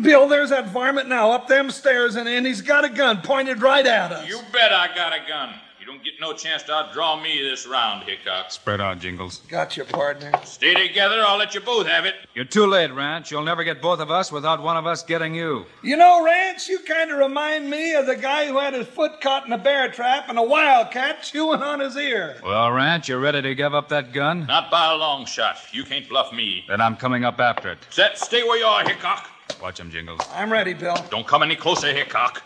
Bill, 0.00 0.28
there's 0.28 0.50
that 0.50 0.68
varmint 0.68 1.08
now 1.08 1.32
up 1.32 1.48
them 1.48 1.70
stairs, 1.70 2.14
and, 2.14 2.28
and 2.28 2.46
he's 2.46 2.60
got 2.60 2.84
a 2.84 2.88
gun 2.88 3.20
pointed 3.22 3.60
right 3.62 3.84
at 3.84 4.12
us. 4.12 4.28
You 4.28 4.40
bet 4.52 4.72
I 4.72 4.94
got 4.94 5.12
a 5.12 5.26
gun. 5.28 5.54
You 5.94 6.00
don't 6.00 6.04
get 6.04 6.20
no 6.20 6.32
chance 6.32 6.64
to 6.64 6.72
outdraw 6.72 7.22
me 7.22 7.40
this 7.40 7.68
round, 7.68 8.02
Hickok. 8.02 8.50
Spread 8.50 8.80
out, 8.80 8.98
Jingles. 8.98 9.38
Got 9.46 9.76
you, 9.76 9.84
partner. 9.84 10.32
Stay 10.42 10.74
together, 10.74 11.22
I'll 11.24 11.36
let 11.36 11.54
you 11.54 11.60
both 11.60 11.86
have 11.86 12.04
it. 12.04 12.16
You're 12.34 12.46
too 12.46 12.66
late, 12.66 12.92
Rance. 12.92 13.30
You'll 13.30 13.44
never 13.44 13.62
get 13.62 13.80
both 13.80 14.00
of 14.00 14.10
us 14.10 14.32
without 14.32 14.60
one 14.60 14.76
of 14.76 14.88
us 14.88 15.04
getting 15.04 15.36
you. 15.36 15.66
You 15.84 15.96
know, 15.96 16.24
Rance, 16.24 16.68
you 16.68 16.80
kind 16.80 17.12
of 17.12 17.18
remind 17.18 17.70
me 17.70 17.94
of 17.94 18.06
the 18.06 18.16
guy 18.16 18.48
who 18.48 18.58
had 18.58 18.74
his 18.74 18.88
foot 18.88 19.20
caught 19.20 19.46
in 19.46 19.52
a 19.52 19.58
bear 19.58 19.88
trap 19.88 20.28
and 20.28 20.36
a 20.36 20.42
wildcat 20.42 21.22
chewing 21.22 21.62
on 21.62 21.78
his 21.78 21.96
ear. 21.96 22.40
Well, 22.42 22.72
Rance, 22.72 23.08
you 23.08 23.16
ready 23.18 23.42
to 23.42 23.54
give 23.54 23.72
up 23.72 23.88
that 23.90 24.12
gun? 24.12 24.46
Not 24.46 24.72
by 24.72 24.90
a 24.90 24.96
long 24.96 25.26
shot. 25.26 25.58
You 25.70 25.84
can't 25.84 26.08
bluff 26.08 26.32
me. 26.32 26.64
Then 26.66 26.80
I'm 26.80 26.96
coming 26.96 27.24
up 27.24 27.38
after 27.38 27.70
it. 27.70 27.78
Set, 27.90 28.18
stay 28.18 28.42
where 28.42 28.58
you 28.58 28.64
are, 28.64 28.82
Hickok. 28.82 29.30
Watch 29.62 29.78
him, 29.78 29.92
Jingles. 29.92 30.20
I'm 30.32 30.50
ready, 30.50 30.74
Bill. 30.74 30.96
Don't 31.10 31.26
come 31.26 31.44
any 31.44 31.54
closer, 31.54 31.92
Hickok. 31.92 32.42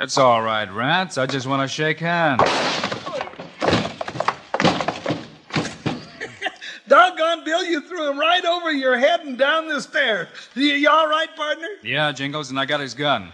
It's 0.00 0.16
all 0.16 0.42
right, 0.42 0.72
Rance. 0.72 1.18
I 1.18 1.26
just 1.26 1.48
want 1.48 1.60
to 1.60 1.66
shake 1.68 1.98
hands. 1.98 2.40
Doggone, 6.88 7.44
Bill, 7.44 7.64
you 7.64 7.80
threw 7.80 8.08
him 8.08 8.16
right 8.16 8.44
over 8.44 8.70
your 8.70 8.96
head 8.96 9.20
and 9.20 9.36
down 9.36 9.66
the 9.66 9.80
stairs. 9.80 10.28
You, 10.54 10.66
you 10.66 10.88
all 10.88 11.08
right, 11.08 11.34
partner? 11.34 11.66
Yeah, 11.82 12.12
Jingles, 12.12 12.50
and 12.50 12.60
I 12.60 12.64
got 12.64 12.78
his 12.78 12.94
gun. 12.94 13.32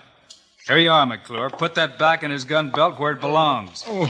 Here 0.66 0.78
you 0.78 0.90
are, 0.90 1.04
McClure. 1.04 1.50
Put 1.50 1.74
that 1.74 1.98
back 1.98 2.22
in 2.22 2.30
his 2.30 2.44
gun 2.44 2.70
belt 2.70 2.98
where 2.98 3.12
it 3.12 3.20
belongs. 3.20 3.84
Oh. 3.86 4.06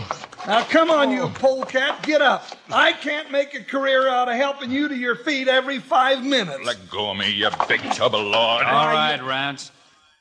Now, 0.46 0.62
come 0.62 0.92
on, 0.92 1.10
you 1.10 1.26
polecat, 1.30 2.04
get 2.04 2.22
up. 2.22 2.46
I 2.70 2.92
can't 2.92 3.32
make 3.32 3.54
a 3.54 3.64
career 3.64 4.06
out 4.06 4.28
of 4.28 4.36
helping 4.36 4.70
you 4.70 4.86
to 4.86 4.94
your 4.94 5.16
feet 5.16 5.48
every 5.48 5.80
five 5.80 6.22
minutes. 6.22 6.64
Let 6.64 6.88
go 6.88 7.10
of 7.10 7.16
me, 7.16 7.32
you 7.32 7.48
big 7.66 7.80
tub 7.94 8.14
of 8.14 8.20
lord. 8.20 8.64
All 8.64 8.86
right, 8.86 9.20
Rance. 9.20 9.72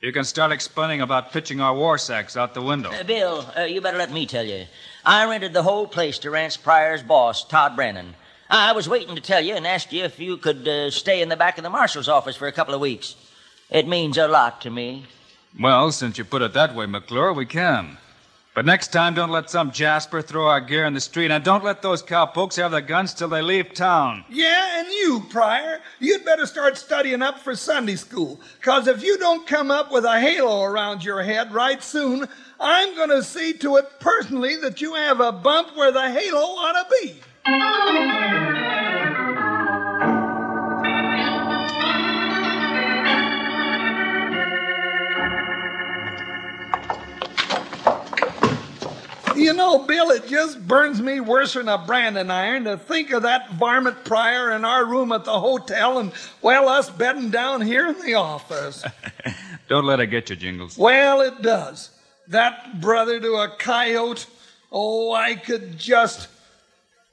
You 0.04 0.12
can 0.12 0.24
start 0.24 0.52
explaining 0.52 1.00
about 1.00 1.32
pitching 1.32 1.62
our 1.62 1.74
war 1.74 1.96
sacks 1.96 2.36
out 2.36 2.52
the 2.52 2.60
window. 2.60 2.92
Uh, 2.92 3.04
Bill, 3.04 3.50
uh, 3.56 3.62
you 3.62 3.80
better 3.80 3.96
let 3.96 4.12
me 4.12 4.26
tell 4.26 4.44
you. 4.44 4.66
I 5.02 5.24
rented 5.24 5.54
the 5.54 5.62
whole 5.62 5.86
place 5.86 6.18
to 6.18 6.30
Rance 6.30 6.58
Pryor's 6.58 7.02
boss, 7.02 7.42
Todd 7.42 7.74
Brennan. 7.74 8.14
I 8.50 8.72
was 8.72 8.86
waiting 8.86 9.14
to 9.14 9.22
tell 9.22 9.40
you 9.40 9.54
and 9.54 9.66
ask 9.66 9.94
you 9.94 10.04
if 10.04 10.20
you 10.20 10.36
could 10.36 10.68
uh, 10.68 10.90
stay 10.90 11.22
in 11.22 11.30
the 11.30 11.38
back 11.38 11.56
of 11.56 11.64
the 11.64 11.70
marshal's 11.70 12.10
office 12.10 12.36
for 12.36 12.46
a 12.46 12.52
couple 12.52 12.74
of 12.74 12.82
weeks. 12.82 13.16
It 13.70 13.88
means 13.88 14.18
a 14.18 14.28
lot 14.28 14.60
to 14.60 14.70
me. 14.70 15.06
Well, 15.58 15.90
since 15.90 16.18
you 16.18 16.24
put 16.24 16.42
it 16.42 16.52
that 16.52 16.74
way, 16.74 16.84
McClure, 16.84 17.32
we 17.32 17.46
can. 17.46 17.96
But 18.54 18.66
next 18.66 18.92
time, 18.92 19.14
don't 19.14 19.30
let 19.30 19.50
some 19.50 19.72
Jasper 19.72 20.22
throw 20.22 20.46
our 20.46 20.60
gear 20.60 20.84
in 20.84 20.94
the 20.94 21.00
street, 21.00 21.32
and 21.32 21.42
don't 21.42 21.64
let 21.64 21.82
those 21.82 22.02
cowpokes 22.02 22.54
have 22.54 22.70
their 22.70 22.80
guns 22.80 23.12
till 23.12 23.26
they 23.26 23.42
leave 23.42 23.74
town. 23.74 24.24
Yeah, 24.30 24.78
and 24.78 24.86
you, 24.88 25.26
Pryor, 25.28 25.80
you'd 25.98 26.24
better 26.24 26.46
start 26.46 26.78
studying 26.78 27.20
up 27.20 27.40
for 27.40 27.56
Sunday 27.56 27.96
school. 27.96 28.40
Because 28.60 28.86
if 28.86 29.02
you 29.02 29.18
don't 29.18 29.44
come 29.44 29.72
up 29.72 29.90
with 29.90 30.04
a 30.04 30.20
halo 30.20 30.62
around 30.62 31.04
your 31.04 31.24
head 31.24 31.52
right 31.52 31.82
soon, 31.82 32.28
I'm 32.60 32.94
going 32.94 33.10
to 33.10 33.24
see 33.24 33.54
to 33.54 33.76
it 33.76 33.98
personally 33.98 34.54
that 34.58 34.80
you 34.80 34.94
have 34.94 35.18
a 35.18 35.32
bump 35.32 35.76
where 35.76 35.90
the 35.90 36.08
halo 36.08 36.38
ought 36.38 36.88
to 36.88 36.94
be. 37.02 38.53
You 49.44 49.52
know, 49.52 49.78
Bill, 49.80 50.10
it 50.10 50.26
just 50.26 50.66
burns 50.66 51.02
me 51.02 51.20
worse 51.20 51.52
than 51.52 51.68
a 51.68 51.76
branding 51.76 52.30
iron 52.30 52.64
to 52.64 52.78
think 52.78 53.10
of 53.10 53.24
that 53.24 53.50
varmint 53.50 54.02
Pryor 54.02 54.52
in 54.52 54.64
our 54.64 54.86
room 54.86 55.12
at 55.12 55.26
the 55.26 55.38
hotel 55.38 55.98
and, 55.98 56.12
well, 56.40 56.66
us 56.66 56.88
bedding 56.88 57.28
down 57.28 57.60
here 57.60 57.86
in 57.86 58.00
the 58.00 58.14
office. 58.14 58.82
Don't 59.68 59.84
let 59.84 60.00
it 60.00 60.06
get 60.06 60.30
you, 60.30 60.36
Jingles. 60.36 60.78
well, 60.78 61.20
it 61.20 61.42
does. 61.42 61.90
That 62.28 62.80
brother 62.80 63.20
to 63.20 63.32
a 63.34 63.54
coyote. 63.58 64.24
Oh, 64.72 65.12
I 65.12 65.34
could 65.34 65.76
just. 65.76 66.28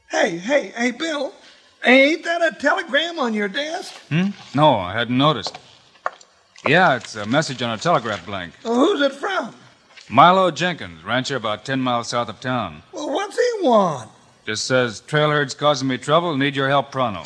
Hey, 0.09 0.37
hey, 0.37 0.71
hey, 0.73 0.91
Bill. 0.91 1.33
Ain't 1.83 2.23
that 2.23 2.41
a 2.41 2.57
telegram 2.57 3.19
on 3.19 3.33
your 3.33 3.49
desk? 3.49 3.93
Hmm? 4.07 4.29
No, 4.55 4.75
I 4.75 4.93
hadn't 4.93 5.17
noticed. 5.17 5.59
Yeah, 6.65 6.95
it's 6.95 7.13
a 7.17 7.25
message 7.25 7.61
on 7.61 7.71
a 7.71 7.77
telegraph 7.77 8.25
blank. 8.25 8.53
Well, 8.63 8.75
who's 8.75 9.01
it 9.01 9.11
from? 9.11 9.53
Milo 10.11 10.51
Jenkins, 10.51 11.05
rancher 11.05 11.37
about 11.37 11.63
10 11.63 11.79
miles 11.79 12.09
south 12.09 12.27
of 12.27 12.41
town. 12.41 12.83
Well, 12.91 13.13
what's 13.13 13.37
he 13.37 13.65
want? 13.65 14.11
Just 14.45 14.65
says, 14.65 14.99
trail 14.99 15.29
herd's 15.29 15.53
causing 15.53 15.87
me 15.87 15.97
trouble, 15.97 16.35
need 16.35 16.53
your 16.53 16.67
help 16.67 16.91
pronto. 16.91 17.23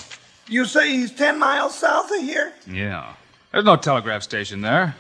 You 0.48 0.66
say 0.66 0.92
he's 0.92 1.12
10 1.12 1.40
miles 1.40 1.74
south 1.74 2.12
of 2.12 2.22
here? 2.22 2.54
Yeah. 2.68 3.14
There's 3.52 3.66
no 3.66 3.76
telegraph 3.76 4.22
station 4.22 4.62
there. 4.62 4.96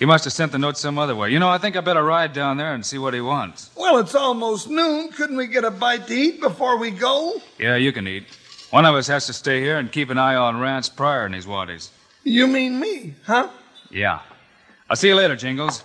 He 0.00 0.04
must 0.04 0.24
have 0.24 0.32
sent 0.32 0.50
the 0.50 0.58
note 0.58 0.76
some 0.78 0.98
other 0.98 1.14
way. 1.14 1.30
You 1.30 1.38
know, 1.38 1.48
I 1.48 1.58
think 1.58 1.76
I 1.76 1.80
better 1.80 2.02
ride 2.02 2.32
down 2.32 2.56
there 2.56 2.74
and 2.74 2.84
see 2.84 2.98
what 2.98 3.14
he 3.14 3.20
wants. 3.20 3.70
Well, 3.76 3.98
it's 3.98 4.16
almost 4.16 4.68
noon. 4.68 5.12
Couldn't 5.12 5.36
we 5.36 5.46
get 5.46 5.62
a 5.62 5.70
bite 5.70 6.08
to 6.08 6.14
eat 6.14 6.40
before 6.40 6.76
we 6.76 6.90
go? 6.90 7.40
Yeah, 7.56 7.76
you 7.76 7.92
can 7.92 8.08
eat. 8.08 8.24
One 8.70 8.84
of 8.84 8.96
us 8.96 9.06
has 9.06 9.26
to 9.26 9.32
stay 9.32 9.60
here 9.60 9.78
and 9.78 9.92
keep 9.92 10.10
an 10.10 10.18
eye 10.18 10.34
on 10.34 10.58
Rance 10.58 10.88
Pryor 10.88 11.26
and 11.26 11.36
his 11.36 11.46
waddies. 11.46 11.90
You 12.24 12.48
mean 12.48 12.80
me, 12.80 13.14
huh? 13.26 13.48
Yeah. 13.90 14.22
I'll 14.88 14.96
see 14.96 15.08
you 15.08 15.14
later, 15.14 15.36
Jingles. 15.36 15.84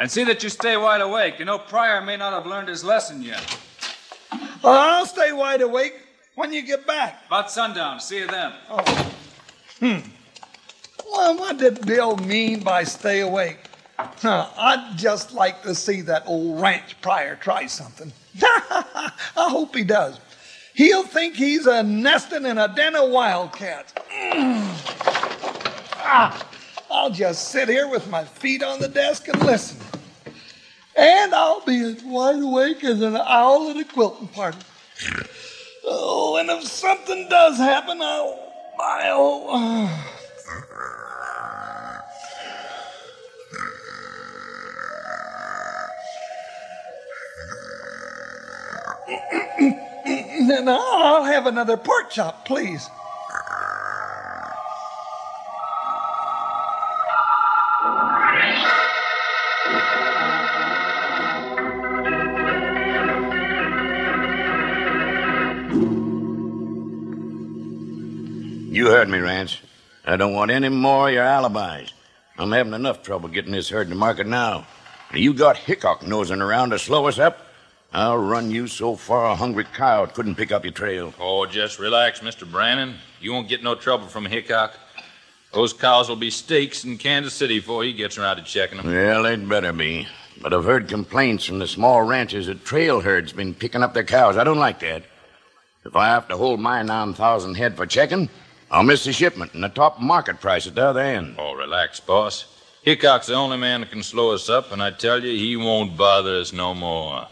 And 0.00 0.10
see 0.10 0.24
that 0.24 0.42
you 0.42 0.48
stay 0.48 0.78
wide 0.78 1.02
awake. 1.02 1.38
You 1.38 1.44
know, 1.44 1.58
Pryor 1.58 2.00
may 2.00 2.16
not 2.16 2.32
have 2.32 2.46
learned 2.46 2.68
his 2.68 2.82
lesson 2.82 3.22
yet. 3.22 3.58
Well, 4.62 4.72
I'll 4.72 5.04
stay 5.04 5.30
wide 5.32 5.60
awake 5.60 5.94
when 6.36 6.54
you 6.54 6.62
get 6.62 6.86
back. 6.86 7.22
About 7.26 7.50
sundown. 7.50 8.00
See 8.00 8.20
you 8.20 8.26
then. 8.26 8.52
Hmm. 9.78 9.98
Well, 11.12 11.36
what 11.36 11.58
did 11.58 11.86
Bill 11.86 12.16
mean 12.16 12.60
by 12.60 12.82
stay 12.84 13.20
awake? 13.20 13.58
Huh, 13.98 14.48
I'd 14.56 14.96
just 14.96 15.32
like 15.32 15.62
to 15.64 15.74
see 15.74 16.00
that 16.02 16.22
old 16.26 16.62
Rance 16.62 16.94
Pryor 17.02 17.36
try 17.36 17.66
something. 17.66 18.10
I 18.42 19.12
hope 19.36 19.76
he 19.76 19.84
does. 19.84 20.18
He'll 20.72 21.02
think 21.02 21.34
he's 21.34 21.66
a 21.66 21.82
nesting 21.82 22.46
in 22.46 22.56
a 22.56 22.68
den 22.74 22.96
of 22.96 23.10
wildcats. 23.10 23.92
Mm. 24.10 24.70
Ah, 26.02 26.48
I'll 26.90 27.10
just 27.10 27.48
sit 27.48 27.68
here 27.68 27.88
with 27.88 28.08
my 28.08 28.24
feet 28.24 28.62
on 28.62 28.80
the 28.80 28.88
desk 28.88 29.28
and 29.28 29.42
listen. 29.44 29.89
And 31.00 31.34
I'll 31.34 31.64
be 31.64 31.80
as 31.80 32.04
wide 32.04 32.42
awake 32.42 32.84
as 32.84 33.00
an 33.00 33.16
owl 33.16 33.70
at 33.70 33.76
a 33.78 33.84
quilting 33.84 34.28
party. 34.28 34.58
Oh, 35.82 36.36
and 36.38 36.50
if 36.50 36.64
something 36.64 37.26
does 37.30 37.56
happen, 37.56 38.02
I'll. 38.02 38.38
I'll. 38.78 39.46
Uh. 39.48 40.04
Then 50.48 50.68
I'll 50.68 51.24
have 51.24 51.46
another 51.46 51.76
pork 51.78 52.10
chop, 52.10 52.44
please. 52.44 52.88
You 68.80 68.86
heard 68.86 69.10
me, 69.10 69.18
Rance. 69.18 69.58
I 70.06 70.16
don't 70.16 70.32
want 70.32 70.50
any 70.50 70.70
more 70.70 71.08
of 71.08 71.14
your 71.14 71.22
alibis. 71.22 71.92
I'm 72.38 72.50
having 72.50 72.72
enough 72.72 73.02
trouble 73.02 73.28
getting 73.28 73.52
this 73.52 73.68
herd 73.68 73.90
to 73.90 73.94
market 73.94 74.26
now. 74.26 74.66
You 75.12 75.34
got 75.34 75.58
Hickok 75.58 76.06
nosing 76.06 76.40
around 76.40 76.70
to 76.70 76.78
slow 76.78 77.06
us 77.06 77.18
up. 77.18 77.46
I'll 77.92 78.16
run 78.16 78.50
you 78.50 78.66
so 78.68 78.96
far 78.96 79.26
a 79.26 79.34
hungry 79.34 79.64
coyote 79.64 80.14
couldn't 80.14 80.36
pick 80.36 80.50
up 80.50 80.64
your 80.64 80.72
trail. 80.72 81.12
Oh, 81.20 81.44
just 81.44 81.78
relax, 81.78 82.20
Mr. 82.20 82.50
Brannon. 82.50 82.94
You 83.20 83.34
won't 83.34 83.50
get 83.50 83.62
no 83.62 83.74
trouble 83.74 84.06
from 84.06 84.24
Hickok. 84.24 84.72
Those 85.52 85.74
cows 85.74 86.08
will 86.08 86.16
be 86.16 86.30
steaks 86.30 86.82
in 86.82 86.96
Kansas 86.96 87.34
City 87.34 87.58
before 87.58 87.84
he 87.84 87.92
gets 87.92 88.16
around 88.16 88.38
to 88.38 88.44
checking 88.44 88.78
them. 88.78 88.86
Well, 88.86 89.24
they'd 89.24 89.46
better 89.46 89.74
be. 89.74 90.08
But 90.40 90.54
I've 90.54 90.64
heard 90.64 90.88
complaints 90.88 91.44
from 91.44 91.58
the 91.58 91.68
small 91.68 92.00
ranchers 92.02 92.46
that 92.46 92.64
trail 92.64 93.02
herds 93.02 93.34
been 93.34 93.52
picking 93.52 93.82
up 93.82 93.92
their 93.92 94.04
cows. 94.04 94.38
I 94.38 94.44
don't 94.44 94.56
like 94.56 94.80
that. 94.80 95.02
If 95.84 95.96
I 95.96 96.06
have 96.06 96.28
to 96.28 96.38
hold 96.38 96.60
my 96.60 96.82
9,000 96.82 97.56
head 97.56 97.76
for 97.76 97.84
checking, 97.84 98.30
I'll 98.72 98.84
miss 98.84 99.02
the 99.02 99.12
shipment 99.12 99.52
and 99.54 99.64
the 99.64 99.68
top 99.68 99.98
market 99.98 100.40
price 100.40 100.68
at 100.68 100.76
the 100.76 100.84
other 100.84 101.00
end. 101.00 101.34
Oh, 101.38 101.54
relax, 101.54 101.98
boss. 101.98 102.46
Hickok's 102.82 103.26
the 103.26 103.34
only 103.34 103.56
man 103.56 103.80
that 103.80 103.90
can 103.90 104.02
slow 104.02 104.32
us 104.32 104.48
up, 104.48 104.70
and 104.70 104.80
I 104.80 104.92
tell 104.92 105.22
you, 105.22 105.36
he 105.36 105.56
won't 105.56 105.96
bother 105.96 106.36
us 106.36 106.52
no 106.52 106.72
more. 106.72 107.26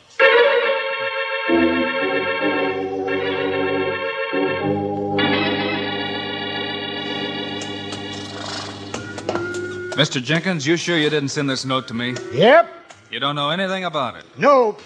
Mr. 9.95 10.23
Jenkins, 10.23 10.67
you 10.67 10.77
sure 10.77 10.99
you 10.99 11.09
didn't 11.09 11.31
send 11.31 11.49
this 11.49 11.65
note 11.65 11.87
to 11.89 11.95
me? 11.95 12.15
Yep. 12.33 12.69
You 13.13 13.21
don't 13.21 13.37
know 13.37 13.51
anything 13.51 13.85
about 13.85 14.17
it. 14.17 14.25
Nope. 14.37 14.81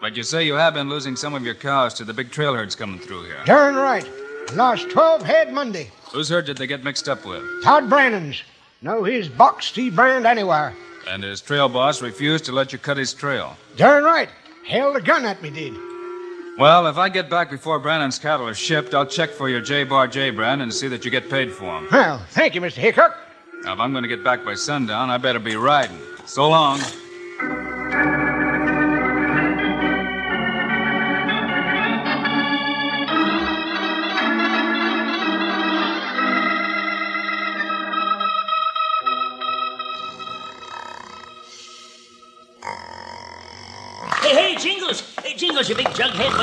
But 0.00 0.16
you 0.16 0.22
say 0.22 0.44
you 0.44 0.54
have 0.54 0.74
been 0.74 0.88
losing 0.88 1.16
some 1.16 1.34
of 1.34 1.44
your 1.44 1.54
cows 1.54 1.94
to 1.94 2.04
the 2.04 2.14
big 2.14 2.30
trail 2.30 2.54
herds 2.54 2.76
coming 2.76 3.00
through 3.00 3.24
here. 3.24 3.42
Darn 3.44 3.74
right. 3.74 4.08
Lost 4.54 4.88
12 4.90 5.22
head 5.22 5.52
Monday. 5.52 5.90
Whose 6.12 6.28
herd 6.28 6.46
did 6.46 6.56
they 6.56 6.66
get 6.66 6.84
mixed 6.84 7.08
up 7.08 7.24
with? 7.24 7.42
Todd 7.62 7.88
Brannon's. 7.88 8.42
No, 8.82 9.04
he's 9.04 9.28
box 9.28 9.70
T 9.72 9.90
brand 9.90 10.26
anywhere. 10.26 10.74
And 11.08 11.22
his 11.22 11.40
trail 11.40 11.68
boss 11.68 12.02
refused 12.02 12.44
to 12.46 12.52
let 12.52 12.72
you 12.72 12.78
cut 12.78 12.96
his 12.96 13.14
trail. 13.14 13.56
Darn 13.76 14.04
right. 14.04 14.28
Held 14.66 14.96
a 14.96 15.00
gun 15.00 15.24
at 15.24 15.42
me, 15.42 15.50
did. 15.50 15.74
Well, 16.58 16.86
if 16.86 16.96
I 16.96 17.08
get 17.08 17.28
back 17.28 17.50
before 17.50 17.78
Brannon's 17.78 18.18
cattle 18.18 18.48
are 18.48 18.54
shipped, 18.54 18.94
I'll 18.94 19.06
check 19.06 19.30
for 19.30 19.48
your 19.48 19.60
J 19.60 19.84
Bar 19.84 20.08
J 20.08 20.30
brand 20.30 20.62
and 20.62 20.72
see 20.72 20.88
that 20.88 21.04
you 21.04 21.10
get 21.10 21.28
paid 21.28 21.52
for 21.52 21.64
them. 21.64 21.86
Well, 21.92 22.18
thank 22.30 22.54
you, 22.54 22.60
Mr. 22.60 22.78
Hickok. 22.78 23.16
Now, 23.62 23.74
if 23.74 23.80
I'm 23.80 23.92
going 23.92 24.02
to 24.02 24.08
get 24.08 24.24
back 24.24 24.44
by 24.44 24.54
sundown, 24.54 25.10
I 25.10 25.18
better 25.18 25.38
be 25.38 25.56
riding. 25.56 25.98
So 26.24 26.48
long. 26.48 26.80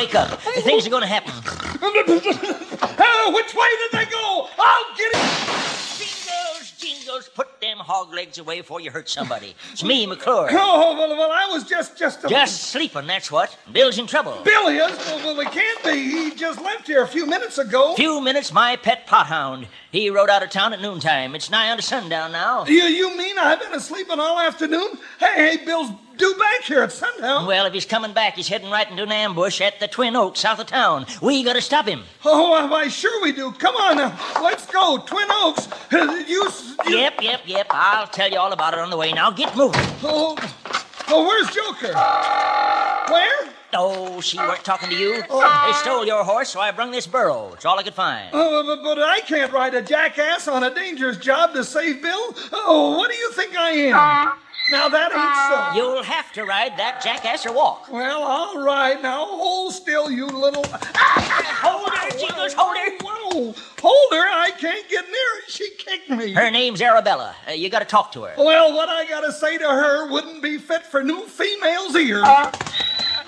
Wake 0.03 0.15
up. 0.15 0.41
Things 0.41 0.85
are 0.85 0.89
going 0.89 1.01
to 1.01 1.07
happen. 1.07 1.33
Oh, 3.05 3.31
which 3.33 3.55
way 3.55 3.67
did 3.81 3.99
they 3.99 4.11
go? 4.11 4.47
I'll 4.59 4.97
get 4.97 5.11
it. 5.13 5.63
Jingles, 5.97 6.71
Jingles, 6.77 7.29
put 7.29 7.61
them 7.61 7.77
hog 7.77 8.13
legs 8.13 8.37
away 8.37 8.59
before 8.59 8.81
you 8.81 8.91
hurt 8.91 9.07
somebody. 9.07 9.55
It's 9.71 9.83
me, 9.83 10.05
McClure. 10.05 10.49
Oh, 10.51 10.95
well, 10.97 11.09
well, 11.17 11.31
I 11.31 11.47
was 11.51 11.63
just, 11.63 11.97
just. 11.97 12.23
A... 12.25 12.27
Just 12.27 12.63
sleeping, 12.63 13.07
that's 13.07 13.31
what. 13.31 13.57
Bill's 13.71 13.97
in 13.97 14.07
trouble. 14.07 14.41
Bill 14.43 14.67
is? 14.67 14.97
Well, 14.97 15.35
well, 15.35 15.39
it 15.39 15.51
can't 15.51 15.83
be. 15.83 15.91
He 15.91 16.35
just 16.35 16.61
left 16.61 16.87
here 16.87 17.03
a 17.03 17.07
few 17.07 17.25
minutes 17.25 17.57
ago. 17.57 17.95
Few 17.95 18.19
minutes, 18.19 18.51
my 18.51 18.75
pet 18.75 19.07
pothound. 19.07 19.67
He 19.91 20.09
rode 20.09 20.29
out 20.29 20.43
of 20.43 20.49
town 20.49 20.73
at 20.73 20.81
noontime. 20.81 21.35
It's 21.35 21.49
nigh 21.49 21.69
on 21.71 21.77
to 21.77 21.83
sundown 21.83 22.33
now. 22.33 22.65
You, 22.65 22.83
you 22.83 23.17
mean 23.17 23.37
I've 23.37 23.59
been 23.61 23.73
asleep 23.73 24.07
all 24.09 24.39
afternoon? 24.39 24.97
Hey, 25.19 25.57
hey, 25.57 25.65
Bill's 25.65 25.91
due 26.17 26.35
back 26.35 26.63
here 26.63 26.83
at 26.83 26.91
sundown. 26.91 27.45
Well, 27.45 27.65
if 27.65 27.73
he's 27.73 27.85
coming 27.85 28.13
back, 28.13 28.35
he's 28.35 28.47
heading 28.47 28.69
right 28.69 28.89
into 28.89 29.03
an 29.03 29.11
ambush 29.11 29.61
at 29.61 29.79
the 29.79 29.87
Twin 29.87 30.15
Oaks, 30.15 30.39
south 30.39 30.59
of 30.59 30.67
town. 30.67 31.05
We 31.21 31.43
gotta 31.43 31.61
stop 31.61 31.87
him. 31.87 32.03
Oh, 32.25 32.67
why, 32.67 32.87
sure 32.87 33.21
we 33.21 33.31
do. 33.31 33.51
Come 33.53 33.75
on 33.75 33.97
now. 33.97 34.41
Let's 34.41 34.65
go. 34.65 34.97
Twin 35.05 35.27
Oaks. 35.29 35.67
Uh, 35.91 36.23
You, 36.27 36.49
you... 36.87 36.97
Yep, 36.97 37.21
yep, 37.21 37.41
yep. 37.45 37.67
I'll 37.69 38.07
tell 38.07 38.29
you 38.29 38.37
all 38.37 38.51
about 38.53 38.73
it 38.73 38.79
on 38.79 38.89
the 38.89 38.97
way. 38.97 39.11
Now 39.11 39.31
get 39.31 39.55
moving. 39.55 39.81
Oh, 40.03 40.35
oh 41.09 41.27
where's 41.27 41.49
Joker? 41.49 41.93
Where? 43.13 43.53
Oh, 43.75 44.21
she 44.21 44.37
weren't 44.37 44.63
talking 44.63 44.89
to 44.89 44.95
you. 44.95 45.15
They 45.21 45.73
stole 45.81 46.05
your 46.05 46.23
horse, 46.23 46.49
so 46.49 46.59
I 46.59 46.71
brung 46.71 46.91
this 46.91 47.07
burro. 47.07 47.53
It's 47.53 47.65
all 47.65 47.79
I 47.79 47.83
could 47.83 47.95
find. 47.95 48.29
Oh, 48.31 48.63
but, 48.63 48.83
but 48.83 49.01
I 49.01 49.19
can't 49.21 49.51
ride 49.51 49.73
a 49.73 49.81
jackass 49.81 50.47
on 50.47 50.63
a 50.63 50.73
dangerous 50.73 51.17
job 51.17 51.53
to 51.53 51.63
save 51.63 52.01
Bill. 52.01 52.35
Oh, 52.51 52.95
what 52.97 53.09
do 53.09 53.17
you 53.17 53.31
think 53.31 53.57
I 53.57 53.71
am? 53.71 54.37
Now 54.73 54.89
that 54.89 55.11
ain't 55.13 55.35
so. 55.51 55.55
Uh, 55.55 55.73
you'll 55.75 56.01
have 56.01 56.33
to 56.33 56.45
ride 56.45 56.77
that 56.77 56.99
jackass 57.03 57.45
or 57.45 57.53
walk. 57.53 57.91
Well, 57.91 58.23
all 58.23 58.57
right. 58.57 58.99
Now 59.03 59.23
hold 59.23 59.71
still, 59.71 60.09
you 60.09 60.25
little. 60.25 60.65
Ah! 60.95 61.59
Hold 61.61 61.93
her, 61.93 62.09
Jingles, 62.17 62.53
hold 62.53 62.75
her. 62.75 62.97
Whoa, 62.99 63.53
hold 63.79 64.11
her. 64.13 64.27
I 64.27 64.49
can't 64.57 64.89
get 64.89 65.05
near 65.05 65.13
her. 65.13 65.41
She 65.47 65.69
kicked 65.77 66.09
me. 66.09 66.33
Her 66.33 66.49
name's 66.49 66.81
Arabella. 66.81 67.35
Uh, 67.47 67.51
you 67.51 67.69
gotta 67.69 67.85
talk 67.85 68.11
to 68.13 68.23
her. 68.23 68.33
Well, 68.35 68.73
what 68.73 68.89
I 68.89 69.05
gotta 69.07 69.31
say 69.31 69.59
to 69.59 69.63
her 69.69 70.11
wouldn't 70.11 70.41
be 70.41 70.57
fit 70.57 70.87
for 70.87 71.03
new 71.03 71.21
females' 71.27 71.95
ears. 71.95 72.23
Uh, 72.25 72.51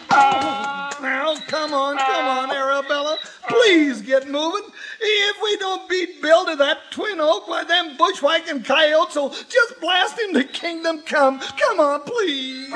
uh, 0.10 0.92
now, 1.00 1.36
come 1.48 1.76
on, 1.76 1.98
come 1.98 2.26
on, 2.26 2.50
Arabella. 2.50 3.20
Please 3.48 4.02
get 4.02 4.28
moving. 4.28 4.70
If 5.00 5.38
we 5.44 5.58
don't 5.58 5.88
beat 5.90 6.22
Bill 6.22 6.46
to 6.46 6.56
that 6.56 6.80
twin 6.92 7.20
oak, 7.20 7.48
why 7.48 7.64
them 7.64 7.96
bushwhacking 7.98 8.64
coyotes 8.64 9.16
will 9.16 9.30
just 9.30 9.80
blast 9.80 10.20
him 10.20 10.34
to 10.34 10.44
kingdom 10.44 11.02
come. 11.06 11.40
Come 11.40 11.80
on, 11.80 12.02
please. 12.02 12.70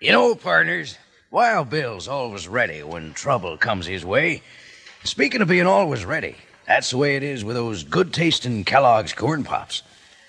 You 0.00 0.10
know, 0.10 0.34
partners, 0.34 0.98
Wild 1.30 1.70
Bill's 1.70 2.08
always 2.08 2.48
ready 2.48 2.82
when 2.82 3.12
trouble 3.12 3.56
comes 3.56 3.86
his 3.86 4.04
way. 4.04 4.42
Speaking 5.04 5.40
of 5.40 5.48
being 5.48 5.66
always 5.66 6.04
ready, 6.04 6.36
that's 6.66 6.90
the 6.90 6.96
way 6.96 7.16
it 7.16 7.22
is 7.22 7.44
with 7.44 7.54
those 7.54 7.84
good 7.84 8.12
tasting 8.12 8.64
Kellogg's 8.64 9.12
Corn 9.12 9.44
Pops. 9.44 9.82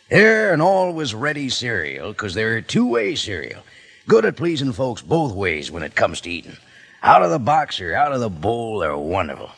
They're 0.09 0.53
an 0.53 0.59
always 0.59 1.15
ready 1.15 1.49
cereal 1.49 2.11
because 2.11 2.33
they're 2.33 2.61
two 2.61 2.85
way 2.85 3.15
cereal. 3.15 3.63
Good 4.05 4.25
at 4.25 4.35
pleasing 4.35 4.73
folks 4.73 5.01
both 5.01 5.33
ways 5.33 5.71
when 5.71 5.81
it 5.81 5.95
comes 5.95 6.19
to 6.21 6.29
eating. 6.29 6.57
Out 7.01 7.23
of 7.23 7.31
the 7.31 7.39
box 7.39 7.79
or 7.79 7.95
out 7.95 8.11
of 8.11 8.19
the 8.19 8.29
bowl, 8.29 8.79
they're 8.79 8.97
wonderful. 8.97 9.51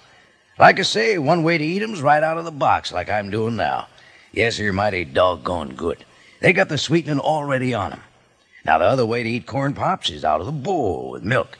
Like 0.60 0.79
I 0.79 0.84
say, 0.84 1.17
one 1.17 1.43
way 1.43 1.58
to 1.58 1.63
eat 1.63 1.81
'em's 1.81 2.01
right 2.01 2.21
out 2.21 2.38
of 2.38 2.45
the 2.45 2.51
box, 2.51 2.91
like 2.91 3.10
I'm 3.10 3.31
doing 3.31 3.55
now. 3.55 3.88
Yes, 4.31 4.58
they're 4.58 4.71
mighty 4.71 5.03
doggone 5.03 5.73
good. 5.73 6.05
They 6.41 6.53
got 6.53 6.69
the 6.69 6.77
sweetening 6.77 7.19
already 7.19 7.73
on 7.73 7.93
'em. 7.93 8.03
Now, 8.63 8.77
the 8.77 8.86
other 8.86 9.05
way 9.05 9.23
to 9.23 9.29
eat 9.29 9.47
corn 9.47 9.73
pops 9.73 10.12
is 10.12 10.23
out 10.23 10.41
of 10.41 10.45
the 10.45 10.51
bowl 10.51 11.10
with 11.10 11.23
milk. 11.23 11.58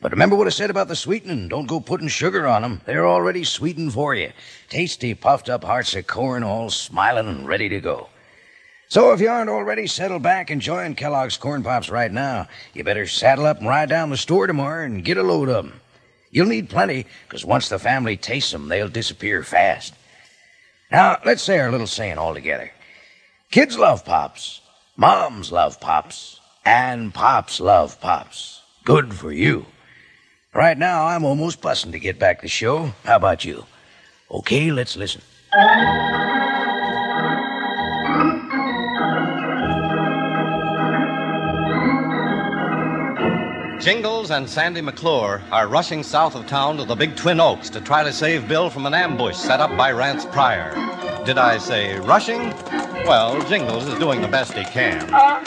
But 0.00 0.12
remember 0.12 0.36
what 0.36 0.46
I 0.46 0.50
said 0.50 0.70
about 0.70 0.88
the 0.88 0.96
sweetening. 0.96 1.48
Don't 1.48 1.66
go 1.66 1.80
putting 1.80 2.08
sugar 2.08 2.46
on 2.46 2.62
'em. 2.62 2.82
They're 2.84 3.08
already 3.08 3.42
sweetened 3.42 3.94
for 3.94 4.14
you. 4.14 4.32
Tasty, 4.68 5.14
puffed 5.14 5.48
up 5.48 5.64
hearts 5.64 5.96
of 5.96 6.06
corn, 6.06 6.44
all 6.44 6.70
smiling 6.70 7.26
and 7.26 7.48
ready 7.48 7.68
to 7.70 7.80
go. 7.80 8.08
So 8.90 9.12
if 9.12 9.20
you 9.20 9.28
aren't 9.28 9.50
already 9.50 9.86
settled 9.86 10.22
back 10.22 10.50
enjoying 10.50 10.94
Kellogg's 10.94 11.36
Corn 11.36 11.62
Pops 11.62 11.90
right 11.90 12.10
now, 12.10 12.48
you 12.72 12.84
better 12.84 13.06
saddle 13.06 13.44
up 13.44 13.58
and 13.58 13.68
ride 13.68 13.90
down 13.90 14.08
the 14.08 14.16
store 14.16 14.46
tomorrow 14.46 14.84
and 14.86 15.04
get 15.04 15.18
a 15.18 15.22
load 15.22 15.50
of 15.50 15.66
'em. 15.66 15.80
You'll 16.30 16.46
need 16.46 16.70
plenty, 16.70 17.06
'cause 17.28 17.44
once 17.44 17.68
the 17.68 17.78
family 17.78 18.16
tastes 18.16 18.54
'em, 18.54 18.68
they'll 18.68 18.88
disappear 18.88 19.42
fast. 19.42 19.92
Now, 20.90 21.18
let's 21.24 21.42
say 21.42 21.58
our 21.58 21.70
little 21.70 21.86
saying 21.86 22.16
all 22.16 22.32
together. 22.32 22.72
Kids 23.50 23.76
love 23.76 24.06
Pops. 24.06 24.62
Moms 24.96 25.52
love 25.52 25.80
Pops. 25.80 26.40
And 26.64 27.12
Pops 27.12 27.60
love 27.60 28.00
Pops. 28.00 28.62
Good 28.84 29.12
for 29.12 29.32
you. 29.32 29.66
Right 30.54 30.78
now, 30.78 31.06
I'm 31.06 31.24
almost 31.24 31.60
busting 31.60 31.92
to 31.92 31.98
get 31.98 32.18
back 32.18 32.40
the 32.40 32.48
show. 32.48 32.94
How 33.04 33.16
about 33.16 33.44
you? 33.44 33.66
Okay, 34.30 34.70
let's 34.70 34.96
listen. 34.96 35.20
Jingles 43.80 44.32
and 44.32 44.50
Sandy 44.50 44.80
McClure 44.80 45.40
are 45.52 45.68
rushing 45.68 46.02
south 46.02 46.34
of 46.34 46.48
town 46.48 46.76
to 46.78 46.84
the 46.84 46.96
Big 46.96 47.14
Twin 47.14 47.38
Oaks 47.38 47.70
to 47.70 47.80
try 47.80 48.02
to 48.02 48.12
save 48.12 48.48
Bill 48.48 48.68
from 48.70 48.86
an 48.86 48.92
ambush 48.94 49.36
set 49.36 49.60
up 49.60 49.76
by 49.76 49.92
Rance 49.92 50.24
Pryor. 50.24 50.74
Did 51.24 51.38
I 51.38 51.58
say 51.58 51.96
rushing? 52.00 52.50
Well, 53.06 53.40
Jingles 53.48 53.86
is 53.86 53.96
doing 54.00 54.20
the 54.20 54.26
best 54.26 54.54
he 54.54 54.64
can. 54.64 55.14
Uh, 55.14 55.44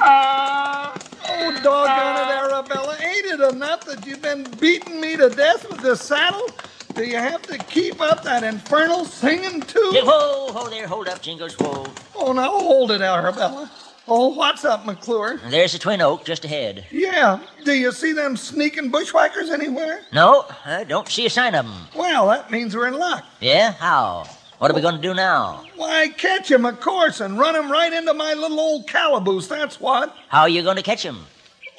uh, 0.00 0.96
oh, 1.28 1.60
doggone 1.60 2.28
it, 2.28 2.52
Arabella. 2.52 2.96
Ain't 3.00 3.26
it 3.26 3.40
enough 3.52 3.84
that 3.86 4.06
you've 4.06 4.22
been 4.22 4.44
beating 4.60 5.00
me 5.00 5.16
to 5.16 5.28
death 5.28 5.68
with 5.68 5.80
this 5.80 6.00
saddle? 6.00 6.48
Do 6.94 7.04
you 7.04 7.16
have 7.16 7.42
to 7.42 7.58
keep 7.58 8.00
up 8.00 8.22
that 8.22 8.44
infernal 8.44 9.04
singing, 9.04 9.60
too? 9.62 9.90
Yeah, 9.92 10.02
whoa, 10.04 10.52
whoa 10.52 10.68
there, 10.70 10.86
hold 10.86 11.08
up, 11.08 11.20
Jingles, 11.20 11.54
whoa. 11.58 11.84
Oh, 12.14 12.32
now 12.32 12.50
hold 12.50 12.92
it, 12.92 13.00
Arabella. 13.00 13.68
Oh, 14.08 14.28
what's 14.34 14.64
up, 14.64 14.86
McClure? 14.86 15.38
There's 15.50 15.72
the 15.72 15.78
Twin 15.78 16.00
Oak 16.00 16.24
just 16.24 16.44
ahead. 16.44 16.86
Yeah. 16.90 17.38
Do 17.64 17.72
you 17.72 17.92
see 17.92 18.12
them 18.12 18.36
sneaking 18.36 18.90
bushwhackers 18.90 19.50
anywhere? 19.50 20.02
No, 20.12 20.46
I 20.64 20.84
don't 20.84 21.06
see 21.08 21.26
a 21.26 21.30
sign 21.30 21.54
of 21.54 21.64
them. 21.66 21.74
Well, 21.94 22.26
that 22.28 22.50
means 22.50 22.74
we're 22.74 22.88
in 22.88 22.98
luck. 22.98 23.24
Yeah? 23.40 23.72
How? 23.72 24.26
What 24.58 24.70
are 24.70 24.74
we 24.74 24.80
going 24.80 24.96
to 24.96 25.00
do 25.00 25.14
now? 25.14 25.64
Why, 25.76 26.08
catch 26.08 26.50
'em, 26.50 26.66
of 26.66 26.80
course, 26.80 27.20
and 27.20 27.38
run 27.38 27.54
'em 27.56 27.70
right 27.70 27.92
into 27.92 28.12
my 28.12 28.34
little 28.34 28.58
old 28.60 28.86
calaboose, 28.88 29.46
that's 29.46 29.80
what. 29.80 30.14
How 30.28 30.42
are 30.42 30.48
you 30.48 30.62
going 30.62 30.76
to 30.76 30.82
catch 30.82 31.06
'em? 31.06 31.24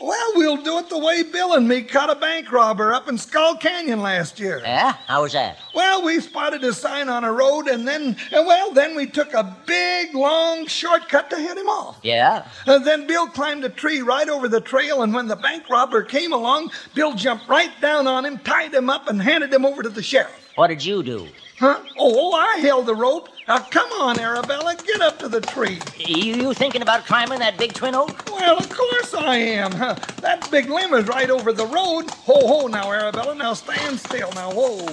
Well, 0.02 0.32
we'll 0.36 0.64
do 0.64 0.80
it 0.80 0.90
the 0.90 0.98
way 0.98 1.22
Bill 1.22 1.54
and 1.54 1.68
me 1.68 1.84
caught 1.84 2.10
a 2.10 2.16
bank 2.16 2.52
robber 2.52 2.92
up 2.92 3.08
in 3.08 3.20
Skull 3.20 3.56
Canyon 3.58 4.02
last 4.02 4.40
year. 4.40 4.60
Yeah? 4.60 4.94
How 5.06 5.22
was 5.22 5.34
that? 5.34 5.60
Well, 5.76 6.04
we 6.04 6.20
spotted 6.20 6.64
a 6.64 6.74
sign 6.74 7.08
on 7.08 7.24
a 7.24 7.32
road, 7.32 7.68
and 7.68 7.88
then, 7.88 8.18
well, 8.32 8.72
then 8.72 8.96
we 8.96 9.06
took 9.06 9.34
a 9.36 9.56
big, 9.68 10.16
long 10.16 10.66
shortcut 10.66 11.30
to 11.30 11.36
head 11.36 11.56
him 11.56 11.70
off. 11.70 12.00
Yeah? 12.02 12.48
Uh, 12.66 12.80
then 12.80 13.06
Bill 13.06 13.28
climbed 13.28 13.64
a 13.64 13.70
tree 13.70 14.02
right 14.02 14.28
over 14.28 14.48
the 14.48 14.62
trail, 14.62 15.04
and 15.04 15.14
when 15.14 15.28
the 15.28 15.36
bank 15.36 15.70
robber 15.70 16.02
came 16.02 16.34
along, 16.34 16.72
Bill 16.96 17.14
jumped 17.14 17.48
right 17.48 17.72
down 17.80 18.08
on 18.08 18.26
him, 18.26 18.40
tied 18.40 18.74
him 18.74 18.90
up, 18.90 19.08
and 19.08 19.22
handed 19.22 19.54
him 19.54 19.66
over 19.66 19.84
to 19.84 19.90
the 19.90 20.02
sheriff. 20.02 20.50
What 20.56 20.68
did 20.68 20.84
you 20.84 21.04
do? 21.04 21.28
Huh? 21.62 21.80
Oh, 21.95 22.34
I 22.34 22.58
held 22.58 22.88
the 22.88 22.95
rope. 22.95 23.30
Now, 23.47 23.60
come 23.60 23.91
on, 23.91 24.17
Arabella, 24.17 24.76
get 24.84 25.00
up 25.00 25.19
to 25.19 25.30
the 25.30 25.41
tree. 25.41 25.80
You, 26.00 26.34
you 26.34 26.54
thinking 26.56 26.82
about 26.82 27.06
climbing 27.06 27.38
that 27.38 27.60
big 27.60 27.76
twin 27.76 27.93
oak? 27.93 28.26
Well, 28.32 28.58
of 28.58 28.71
course 28.71 29.13
I 29.13 29.36
am. 29.36 29.71
Huh? 29.74 29.95
That 30.21 30.50
big 30.50 30.71
limb 30.71 30.95
is 30.95 31.06
right 31.06 31.30
over 31.30 31.54
the 31.54 31.67
road. 31.67 32.10
Ho, 32.26 32.47
ho, 32.47 32.65
now, 32.67 32.91
Arabella. 32.91 33.36
Now, 33.36 33.54
stand 33.54 34.00
still. 34.00 34.32
Now, 34.34 34.52
whoa. 34.52 34.88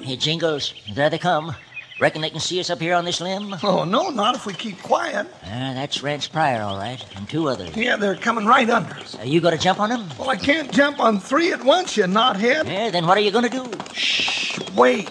Hey, 0.00 0.16
Jingles, 0.16 0.74
there 0.94 1.10
they 1.10 1.18
come. 1.18 1.56
Reckon 2.00 2.22
they 2.22 2.30
can 2.30 2.40
see 2.40 2.58
us 2.60 2.70
up 2.70 2.80
here 2.80 2.94
on 2.94 3.04
this 3.04 3.20
limb? 3.20 3.54
Oh, 3.62 3.84
no, 3.84 4.08
not 4.08 4.34
if 4.34 4.46
we 4.46 4.54
keep 4.54 4.82
quiet. 4.82 5.26
Ah, 5.44 5.72
that's 5.74 6.02
Rance 6.02 6.26
Pryor, 6.26 6.62
all 6.62 6.78
right, 6.78 7.04
and 7.16 7.28
two 7.28 7.48
others. 7.48 7.76
Yeah, 7.76 7.96
they're 7.96 8.16
coming 8.16 8.46
right 8.46 8.68
under 8.68 8.94
us. 8.94 9.16
Are 9.16 9.26
you 9.26 9.40
going 9.40 9.56
to 9.56 9.62
jump 9.62 9.78
on 9.80 9.90
them? 9.90 10.08
Well, 10.18 10.30
I 10.30 10.36
can't 10.36 10.72
jump 10.72 10.98
on 10.98 11.20
three 11.20 11.52
at 11.52 11.62
once, 11.62 11.96
you 11.96 12.04
knothead. 12.04 12.64
Yeah, 12.66 12.90
then 12.90 13.06
what 13.06 13.18
are 13.18 13.20
you 13.20 13.30
going 13.30 13.48
to 13.48 13.50
do? 13.50 13.70
Shh, 13.92 14.58
wait. 14.74 15.10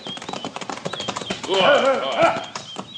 All 1.50 1.56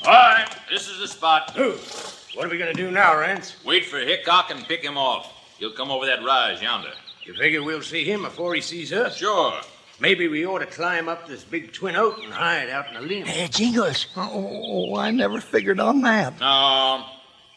right, 0.07 0.47
this 0.69 0.89
is 0.89 0.99
the 0.99 1.07
spot. 1.07 1.55
What 1.55 2.45
are 2.45 2.49
we 2.49 2.57
gonna 2.57 2.73
do 2.73 2.91
now, 2.91 3.17
Rance? 3.17 3.55
Wait 3.65 3.85
for 3.85 3.99
Hickok 3.99 4.51
and 4.51 4.65
pick 4.67 4.81
him 4.83 4.97
off. 4.97 5.31
He'll 5.57 5.71
come 5.71 5.91
over 5.91 6.05
that 6.05 6.23
rise 6.23 6.61
yonder. 6.61 6.91
You 7.23 7.33
figure 7.35 7.61
we'll 7.63 7.81
see 7.81 8.03
him 8.03 8.23
before 8.23 8.55
he 8.55 8.61
sees 8.61 8.91
us? 8.91 9.15
Sure. 9.17 9.53
Maybe 10.01 10.27
we 10.27 10.47
ought 10.47 10.59
to 10.59 10.65
climb 10.65 11.07
up 11.07 11.27
this 11.27 11.43
big 11.43 11.73
twin 11.73 11.95
oak 11.95 12.17
and 12.23 12.33
hide 12.33 12.69
out 12.69 12.87
in 12.87 12.95
the 12.95 13.01
limb. 13.01 13.23
Hey, 13.23 13.47
Jingles. 13.47 14.07
Oh, 14.17 14.95
I 14.95 15.11
never 15.11 15.39
figured 15.39 15.79
on 15.79 16.01
that. 16.01 16.39
No, 16.39 17.05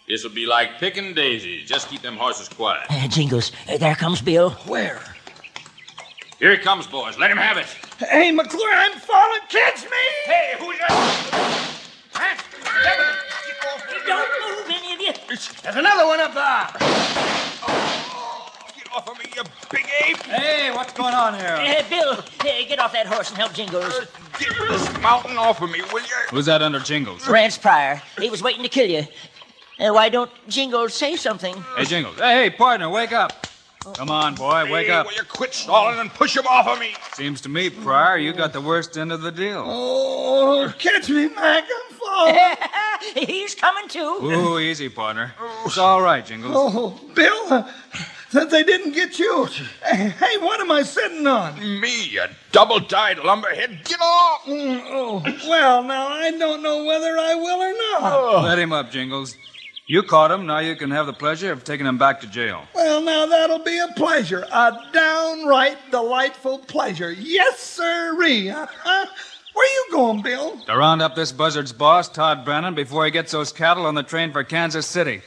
this'll 0.06 0.28
be 0.28 0.44
like 0.44 0.78
picking 0.78 1.14
daisies. 1.14 1.66
Just 1.66 1.88
keep 1.88 2.02
them 2.02 2.18
horses 2.18 2.50
quiet. 2.50 2.90
Hey, 2.90 3.08
Jingles, 3.08 3.50
uh, 3.66 3.78
there 3.78 3.94
comes 3.94 4.20
Bill. 4.20 4.50
Where? 4.66 5.00
Here 6.38 6.50
he 6.50 6.58
comes, 6.58 6.86
boys. 6.86 7.16
Let 7.16 7.30
him 7.30 7.38
have 7.38 7.56
it. 7.56 7.66
Hey, 7.98 8.30
McClure, 8.30 8.74
I'm 8.74 8.92
falling. 8.98 9.40
Catch 9.48 9.84
me! 9.84 9.96
Hey, 10.26 10.54
who's 10.58 10.76
that? 10.76 11.70
Don't 14.06 14.28
move, 14.42 14.66
any 14.68 14.92
of 14.92 15.00
you. 15.00 15.12
There's 15.28 15.76
another 15.76 16.06
one 16.06 16.20
up 16.20 16.34
there. 16.34 17.33
Get 18.94 19.02
off 19.02 19.10
of 19.10 19.18
me, 19.18 19.24
you 19.34 19.42
big 19.72 19.86
ape! 20.06 20.22
Hey, 20.22 20.70
what's 20.72 20.92
going 20.92 21.14
on 21.14 21.34
here? 21.34 21.56
Hey, 21.56 21.84
Bill, 21.90 22.22
hey, 22.42 22.64
get 22.64 22.78
off 22.78 22.92
that 22.92 23.06
horse 23.06 23.28
and 23.30 23.38
help 23.38 23.52
Jingles. 23.52 23.92
Get 24.38 24.52
this 24.68 25.00
mountain 25.00 25.36
off 25.36 25.60
of 25.60 25.70
me, 25.70 25.80
will 25.92 26.00
you? 26.02 26.06
Who's 26.30 26.46
that 26.46 26.62
under 26.62 26.78
Jingles? 26.78 27.26
Rance 27.26 27.58
Pryor, 27.58 28.00
he 28.20 28.30
was 28.30 28.40
waiting 28.40 28.62
to 28.62 28.68
kill 28.68 28.88
you. 28.88 29.04
Uh, 29.80 29.92
why 29.92 30.08
don't 30.10 30.30
Jingles 30.48 30.94
say 30.94 31.16
something? 31.16 31.56
Hey, 31.76 31.84
Jingles. 31.86 32.16
Hey, 32.18 32.44
hey, 32.44 32.50
partner, 32.50 32.88
wake 32.88 33.12
up. 33.12 33.48
Come 33.96 34.10
on, 34.10 34.36
boy, 34.36 34.70
wake 34.70 34.86
Hey, 34.86 34.92
up. 34.92 35.06
Will 35.06 35.14
you 35.14 35.24
quit 35.24 35.52
stalling 35.54 35.98
and 35.98 36.08
push 36.10 36.36
him 36.36 36.46
off 36.48 36.68
of 36.68 36.78
me? 36.78 36.94
Seems 37.14 37.40
to 37.42 37.48
me, 37.48 37.70
Pryor, 37.70 38.18
you 38.18 38.32
got 38.32 38.52
the 38.52 38.60
worst 38.60 38.96
end 38.96 39.10
of 39.10 39.22
the 39.22 39.32
deal. 39.32 39.64
Oh, 39.66 40.72
catch 40.78 41.10
me, 41.10 41.28
Mac. 41.30 41.64
I'm 41.64 41.96
falling. 41.96 42.56
He's 43.26 43.56
coming 43.56 43.88
too. 43.88 43.98
Ooh, 44.22 44.58
easy, 44.60 44.88
partner. 44.88 45.34
It's 45.66 45.78
all 45.78 46.00
right, 46.00 46.24
Jingles. 46.24 46.54
Oh, 46.56 47.00
Bill, 47.14 47.66
that 48.34 48.50
they 48.50 48.62
didn't 48.62 48.92
get 48.92 49.18
you. 49.18 49.48
Hey, 49.84 50.10
hey, 50.10 50.36
what 50.38 50.60
am 50.60 50.70
I 50.70 50.82
sitting 50.82 51.26
on? 51.26 51.58
Me, 51.80 52.08
you 52.08 52.24
double-dyed 52.52 53.18
lumberhead. 53.18 53.84
Get 53.84 54.00
off! 54.00 54.44
Mm, 54.44 54.82
oh, 54.90 55.22
well, 55.48 55.82
now 55.82 56.08
I 56.08 56.30
don't 56.32 56.62
know 56.62 56.84
whether 56.84 57.16
I 57.18 57.34
will 57.34 57.60
or 57.60 57.72
not. 58.02 58.44
Let 58.44 58.58
him 58.58 58.72
up, 58.72 58.90
Jingles. 58.90 59.36
You 59.86 60.02
caught 60.02 60.30
him. 60.30 60.46
Now 60.46 60.58
you 60.60 60.76
can 60.76 60.90
have 60.90 61.06
the 61.06 61.12
pleasure 61.12 61.52
of 61.52 61.62
taking 61.62 61.86
him 61.86 61.98
back 61.98 62.20
to 62.22 62.26
jail. 62.26 62.64
Well, 62.74 63.02
now 63.02 63.26
that'll 63.26 63.58
be 63.58 63.78
a 63.78 63.88
pleasure, 63.96 64.46
a 64.50 64.72
downright 64.92 65.76
delightful 65.90 66.58
pleasure. 66.60 67.12
Yes, 67.12 67.58
sirree. 67.60 68.48
Uh-huh. 68.48 69.06
Where 69.52 69.66
you 69.66 69.86
going, 69.92 70.22
Bill? 70.22 70.58
To 70.66 70.76
round 70.76 71.02
up 71.02 71.14
this 71.14 71.32
buzzard's 71.32 71.72
boss, 71.72 72.08
Todd 72.08 72.44
Brennan, 72.44 72.74
before 72.74 73.04
he 73.04 73.10
gets 73.10 73.30
those 73.30 73.52
cattle 73.52 73.86
on 73.86 73.94
the 73.94 74.02
train 74.02 74.32
for 74.32 74.42
Kansas 74.42 74.86
City. 74.86 75.22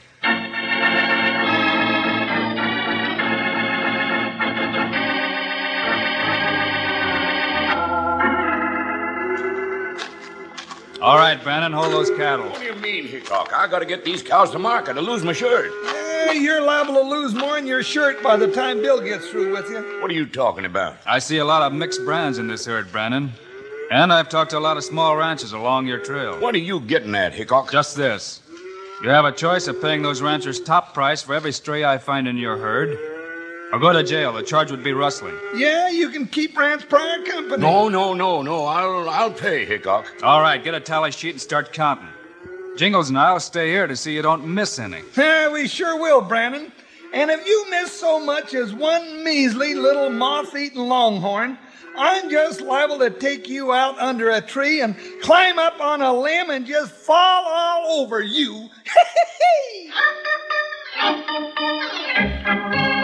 All 11.00 11.16
right, 11.16 11.40
Brennan, 11.40 11.72
hold 11.72 11.92
those 11.92 12.10
cattle. 12.10 12.46
What 12.46 12.58
do 12.58 12.66
you 12.66 12.74
mean, 12.74 13.06
Hickok? 13.06 13.52
I 13.54 13.68
gotta 13.68 13.86
get 13.86 14.04
these 14.04 14.20
cows 14.20 14.50
to 14.50 14.58
market 14.58 14.96
or 14.96 15.02
lose 15.02 15.22
my 15.22 15.32
shirt. 15.32 15.70
You're 16.34 16.60
liable 16.60 16.94
to 16.94 17.02
lose 17.02 17.34
more 17.34 17.56
in 17.56 17.68
your 17.68 17.84
shirt 17.84 18.20
by 18.20 18.36
the 18.36 18.50
time 18.50 18.82
Bill 18.82 19.00
gets 19.00 19.28
through 19.28 19.52
with 19.52 19.70
you. 19.70 20.00
What 20.02 20.10
are 20.10 20.14
you 20.14 20.26
talking 20.26 20.64
about? 20.64 20.96
I 21.06 21.20
see 21.20 21.38
a 21.38 21.44
lot 21.44 21.62
of 21.62 21.72
mixed 21.72 22.04
brands 22.04 22.38
in 22.38 22.48
this 22.48 22.66
herd, 22.66 22.90
Brennan. 22.90 23.32
And 23.92 24.12
I've 24.12 24.28
talked 24.28 24.50
to 24.50 24.58
a 24.58 24.60
lot 24.60 24.76
of 24.76 24.82
small 24.82 25.16
ranchers 25.16 25.52
along 25.52 25.86
your 25.86 25.98
trail. 25.98 26.38
What 26.40 26.54
are 26.56 26.58
you 26.58 26.80
getting 26.80 27.14
at, 27.14 27.32
Hickok? 27.32 27.70
Just 27.70 27.96
this. 27.96 28.40
You 29.00 29.10
have 29.10 29.24
a 29.24 29.32
choice 29.32 29.68
of 29.68 29.80
paying 29.80 30.02
those 30.02 30.20
ranchers 30.20 30.60
top 30.60 30.94
price 30.94 31.22
for 31.22 31.32
every 31.32 31.52
stray 31.52 31.84
I 31.84 31.98
find 31.98 32.26
in 32.26 32.36
your 32.36 32.58
herd, 32.58 32.98
or 33.72 33.78
go 33.78 33.92
to 33.92 34.02
jail. 34.02 34.32
The 34.32 34.42
charge 34.42 34.70
would 34.70 34.82
be 34.82 34.92
rustling. 34.92 35.36
Yeah, 35.54 35.90
you 35.90 36.10
can 36.10 36.26
keep 36.26 36.56
Rance 36.56 36.84
Pryor 36.84 37.24
company. 37.24 37.62
No, 37.62 37.88
no, 37.88 38.14
no, 38.14 38.42
no. 38.42 38.64
I'll 38.64 39.08
I'll 39.08 39.32
pay, 39.32 39.64
Hickok. 39.64 40.06
All 40.22 40.40
right, 40.40 40.62
get 40.62 40.74
a 40.74 40.80
tally 40.80 41.10
sheet 41.10 41.32
and 41.32 41.40
start 41.40 41.72
counting. 41.72 42.08
Jingles 42.76 43.08
and 43.08 43.18
I'll 43.18 43.40
stay 43.40 43.70
here 43.70 43.86
to 43.86 43.96
see 43.96 44.14
you 44.14 44.22
don't 44.22 44.46
miss 44.46 44.78
any. 44.78 45.02
Yeah, 45.16 45.52
we 45.52 45.66
sure 45.66 46.00
will, 46.00 46.20
Brandon. 46.20 46.70
And 47.12 47.30
if 47.30 47.46
you 47.46 47.66
miss 47.70 47.92
so 47.92 48.24
much 48.24 48.54
as 48.54 48.72
one 48.72 49.24
measly 49.24 49.74
little 49.74 50.10
moth-eaten 50.10 50.80
longhorn, 50.80 51.58
I'm 51.96 52.30
just 52.30 52.60
liable 52.60 52.98
to 52.98 53.10
take 53.10 53.48
you 53.48 53.72
out 53.72 53.98
under 53.98 54.30
a 54.30 54.40
tree 54.40 54.82
and 54.82 54.94
climb 55.22 55.58
up 55.58 55.80
on 55.80 56.02
a 56.02 56.12
limb 56.12 56.50
and 56.50 56.66
just 56.66 56.92
fall 56.92 57.44
all 57.46 58.00
over 58.00 58.22
you. 58.22 58.68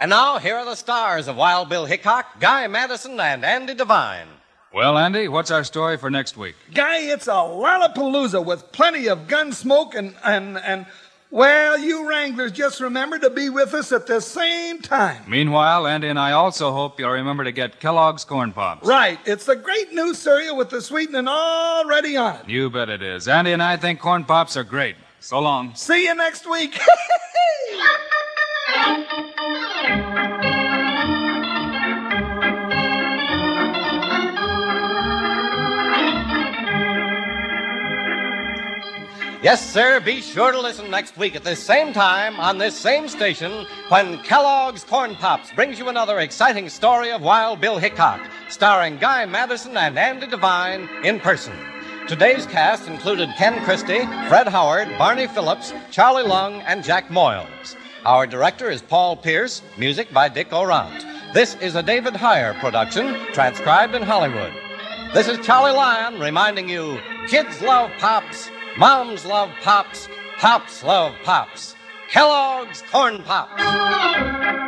And 0.00 0.10
now, 0.10 0.38
here 0.38 0.54
are 0.54 0.64
the 0.64 0.76
stars 0.76 1.26
of 1.26 1.34
Wild 1.36 1.68
Bill 1.68 1.84
Hickok, 1.84 2.38
Guy 2.38 2.68
Madison, 2.68 3.18
and 3.18 3.44
Andy 3.44 3.74
Devine. 3.74 4.28
Well, 4.72 4.96
Andy, 4.96 5.26
what's 5.26 5.50
our 5.50 5.64
story 5.64 5.96
for 5.96 6.08
next 6.08 6.36
week? 6.36 6.54
Guy, 6.72 6.98
it's 6.98 7.26
a 7.26 7.30
Lollapalooza 7.30 8.44
with 8.44 8.70
plenty 8.70 9.08
of 9.08 9.26
gun 9.26 9.50
smoke 9.50 9.96
and, 9.96 10.14
and, 10.24 10.56
and, 10.58 10.86
well, 11.32 11.76
you 11.76 12.08
Wranglers 12.08 12.52
just 12.52 12.80
remember 12.80 13.18
to 13.18 13.28
be 13.28 13.50
with 13.50 13.74
us 13.74 13.90
at 13.90 14.06
the 14.06 14.20
same 14.20 14.80
time. 14.80 15.24
Meanwhile, 15.26 15.88
Andy 15.88 16.06
and 16.06 16.18
I 16.18 16.30
also 16.30 16.70
hope 16.70 17.00
you'll 17.00 17.10
remember 17.10 17.42
to 17.42 17.52
get 17.52 17.80
Kellogg's 17.80 18.24
Corn 18.24 18.52
Pops. 18.52 18.86
Right. 18.86 19.18
It's 19.24 19.46
the 19.46 19.56
great 19.56 19.92
new 19.92 20.14
cereal 20.14 20.56
with 20.56 20.70
the 20.70 20.80
sweetening 20.80 21.26
already 21.26 22.16
on 22.16 22.36
it. 22.36 22.48
You 22.48 22.70
bet 22.70 22.88
it 22.88 23.02
is. 23.02 23.26
Andy 23.26 23.50
and 23.52 23.62
I 23.62 23.76
think 23.76 23.98
Corn 23.98 24.24
Pops 24.24 24.56
are 24.56 24.64
great. 24.64 24.94
So 25.18 25.40
long. 25.40 25.74
See 25.74 26.04
you 26.04 26.14
next 26.14 26.48
week. 26.48 26.78
Yes, 39.40 39.72
sir, 39.72 40.00
be 40.00 40.20
sure 40.20 40.52
to 40.52 40.60
listen 40.60 40.90
next 40.90 41.16
week 41.16 41.34
at 41.34 41.42
this 41.42 41.62
same 41.62 41.94
time 41.94 42.38
on 42.38 42.58
this 42.58 42.76
same 42.76 43.08
station 43.08 43.64
when 43.88 44.18
Kellogg's 44.18 44.84
Corn 44.84 45.14
Pops 45.14 45.52
brings 45.52 45.78
you 45.78 45.88
another 45.88 46.18
exciting 46.18 46.68
story 46.68 47.12
of 47.12 47.22
Wild 47.22 47.58
Bill 47.60 47.78
Hickok, 47.78 48.20
starring 48.50 48.98
Guy 48.98 49.24
Madison 49.24 49.76
and 49.76 49.98
Andy 49.98 50.26
Devine 50.26 50.86
in 51.02 51.18
person. 51.18 51.54
Today's 52.08 52.44
cast 52.46 52.88
included 52.88 53.30
Ken 53.38 53.64
Christy, 53.64 54.00
Fred 54.28 54.48
Howard, 54.48 54.88
Barney 54.98 55.28
Phillips, 55.28 55.72
Charlie 55.90 56.24
Lung, 56.24 56.60
and 56.62 56.84
Jack 56.84 57.08
Moyles. 57.08 57.74
Our 58.04 58.26
director 58.26 58.70
is 58.70 58.80
Paul 58.80 59.16
Pierce, 59.16 59.60
music 59.76 60.12
by 60.12 60.28
Dick 60.28 60.50
Aurandt. 60.50 61.04
This 61.34 61.56
is 61.56 61.74
a 61.74 61.82
David 61.82 62.14
Heyer 62.14 62.58
production, 62.60 63.14
transcribed 63.32 63.94
in 63.94 64.02
Hollywood. 64.02 64.52
This 65.14 65.26
is 65.26 65.44
Charlie 65.44 65.72
Lyon 65.72 66.20
reminding 66.20 66.68
you 66.68 67.00
kids 67.26 67.60
love 67.60 67.90
pops, 67.98 68.50
moms 68.76 69.24
love 69.24 69.50
pops, 69.62 70.08
pops 70.38 70.84
love 70.84 71.14
pops. 71.24 71.74
Kellogg's 72.10 72.82
Corn 72.90 73.22
Pops. 73.24 74.67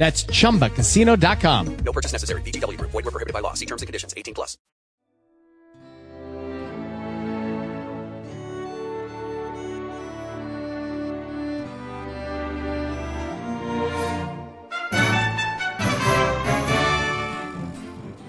That's 0.00 0.24
chumbacasino.com. 0.24 1.76
No 1.84 1.92
purchase 1.92 2.12
necessary. 2.12 2.40
VGW 2.40 2.78
Group. 2.78 2.90
Void 2.90 3.04
were 3.04 3.10
prohibited 3.10 3.34
by 3.34 3.40
law. 3.40 3.52
See 3.52 3.66
terms 3.66 3.82
and 3.82 3.86
conditions. 3.86 4.14
18 4.16 4.32
plus. 4.32 4.56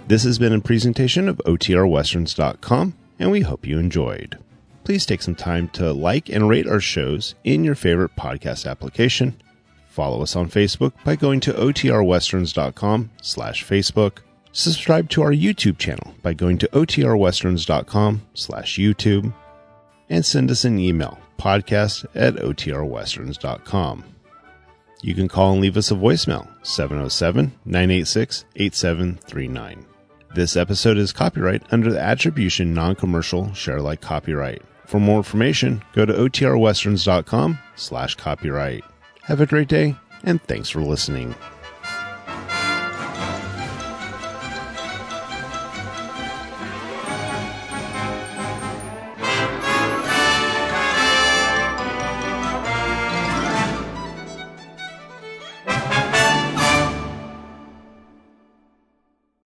This 0.10 0.26
has 0.26 0.38
been 0.38 0.52
a 0.52 0.60
presentation 0.60 1.30
of 1.30 1.38
OTRWesterns.com, 1.46 2.94
and 3.18 3.32
we 3.32 3.42
hope 3.42 3.66
you 3.66 3.80
enjoyed. 3.80 4.38
Please 4.84 5.06
take 5.06 5.22
some 5.22 5.36
time 5.36 5.70
to 5.70 5.94
like 5.94 6.28
and 6.28 6.50
rate 6.50 6.68
our 6.68 6.82
shows 6.82 7.36
in 7.46 7.64
your 7.64 7.76
favorite 7.76 8.18
podcast 8.18 8.70
application. 8.70 9.42
Follow 9.92 10.22
us 10.22 10.38
on 10.38 10.50
Facebook 10.50 10.94
by 11.04 11.18
going 11.18 11.42
to 11.42 11.52
otrwesterns.com 11.52 13.12
slash 13.22 13.66
Facebook. 13.66 14.20
Subscribe 14.54 15.10
to 15.10 15.22
our 15.22 15.34
YouTube 15.34 15.78
channel 15.78 16.16
by 16.22 16.34
going 16.34 16.58
to 16.60 16.68
otrwesterns.com 16.70 18.22
slash 18.34 18.78
YouTube. 18.78 19.34
And 20.10 20.26
send 20.26 20.50
us 20.50 20.64
an 20.64 20.80
email, 20.80 21.20
podcast 21.38 22.06
at 22.16 22.36
otrwesterns.com. 22.36 24.06
You 25.02 25.14
can 25.14 25.28
call 25.28 25.54
and 25.54 25.62
leave 25.62 25.76
us 25.76 25.92
a 25.92 25.96
voicemail, 25.96 26.48
707 26.66 27.52
986 27.66 28.46
8739. 28.56 29.86
This 30.36 30.56
episode 30.56 30.98
is 30.98 31.12
copyright 31.12 31.64
under 31.74 31.92
the 31.92 32.00
Attribution 32.00 32.74
Non 32.74 32.96
Commercial 32.96 33.54
Share 33.54 33.78
Alike 33.78 34.00
copyright. 34.00 34.62
For 34.86 35.02
more 35.02 35.18
information, 35.18 35.84
go 35.94 36.06
to 36.06 36.14
otrwesterns.com 36.14 37.60
slash 37.76 38.16
copyright. 38.16 38.86
Have 39.24 39.42
a 39.42 39.46
great 39.46 39.68
day, 39.68 39.96
and 40.24 40.42
thanks 40.44 40.70
for 40.70 40.82
listening. 40.82 41.36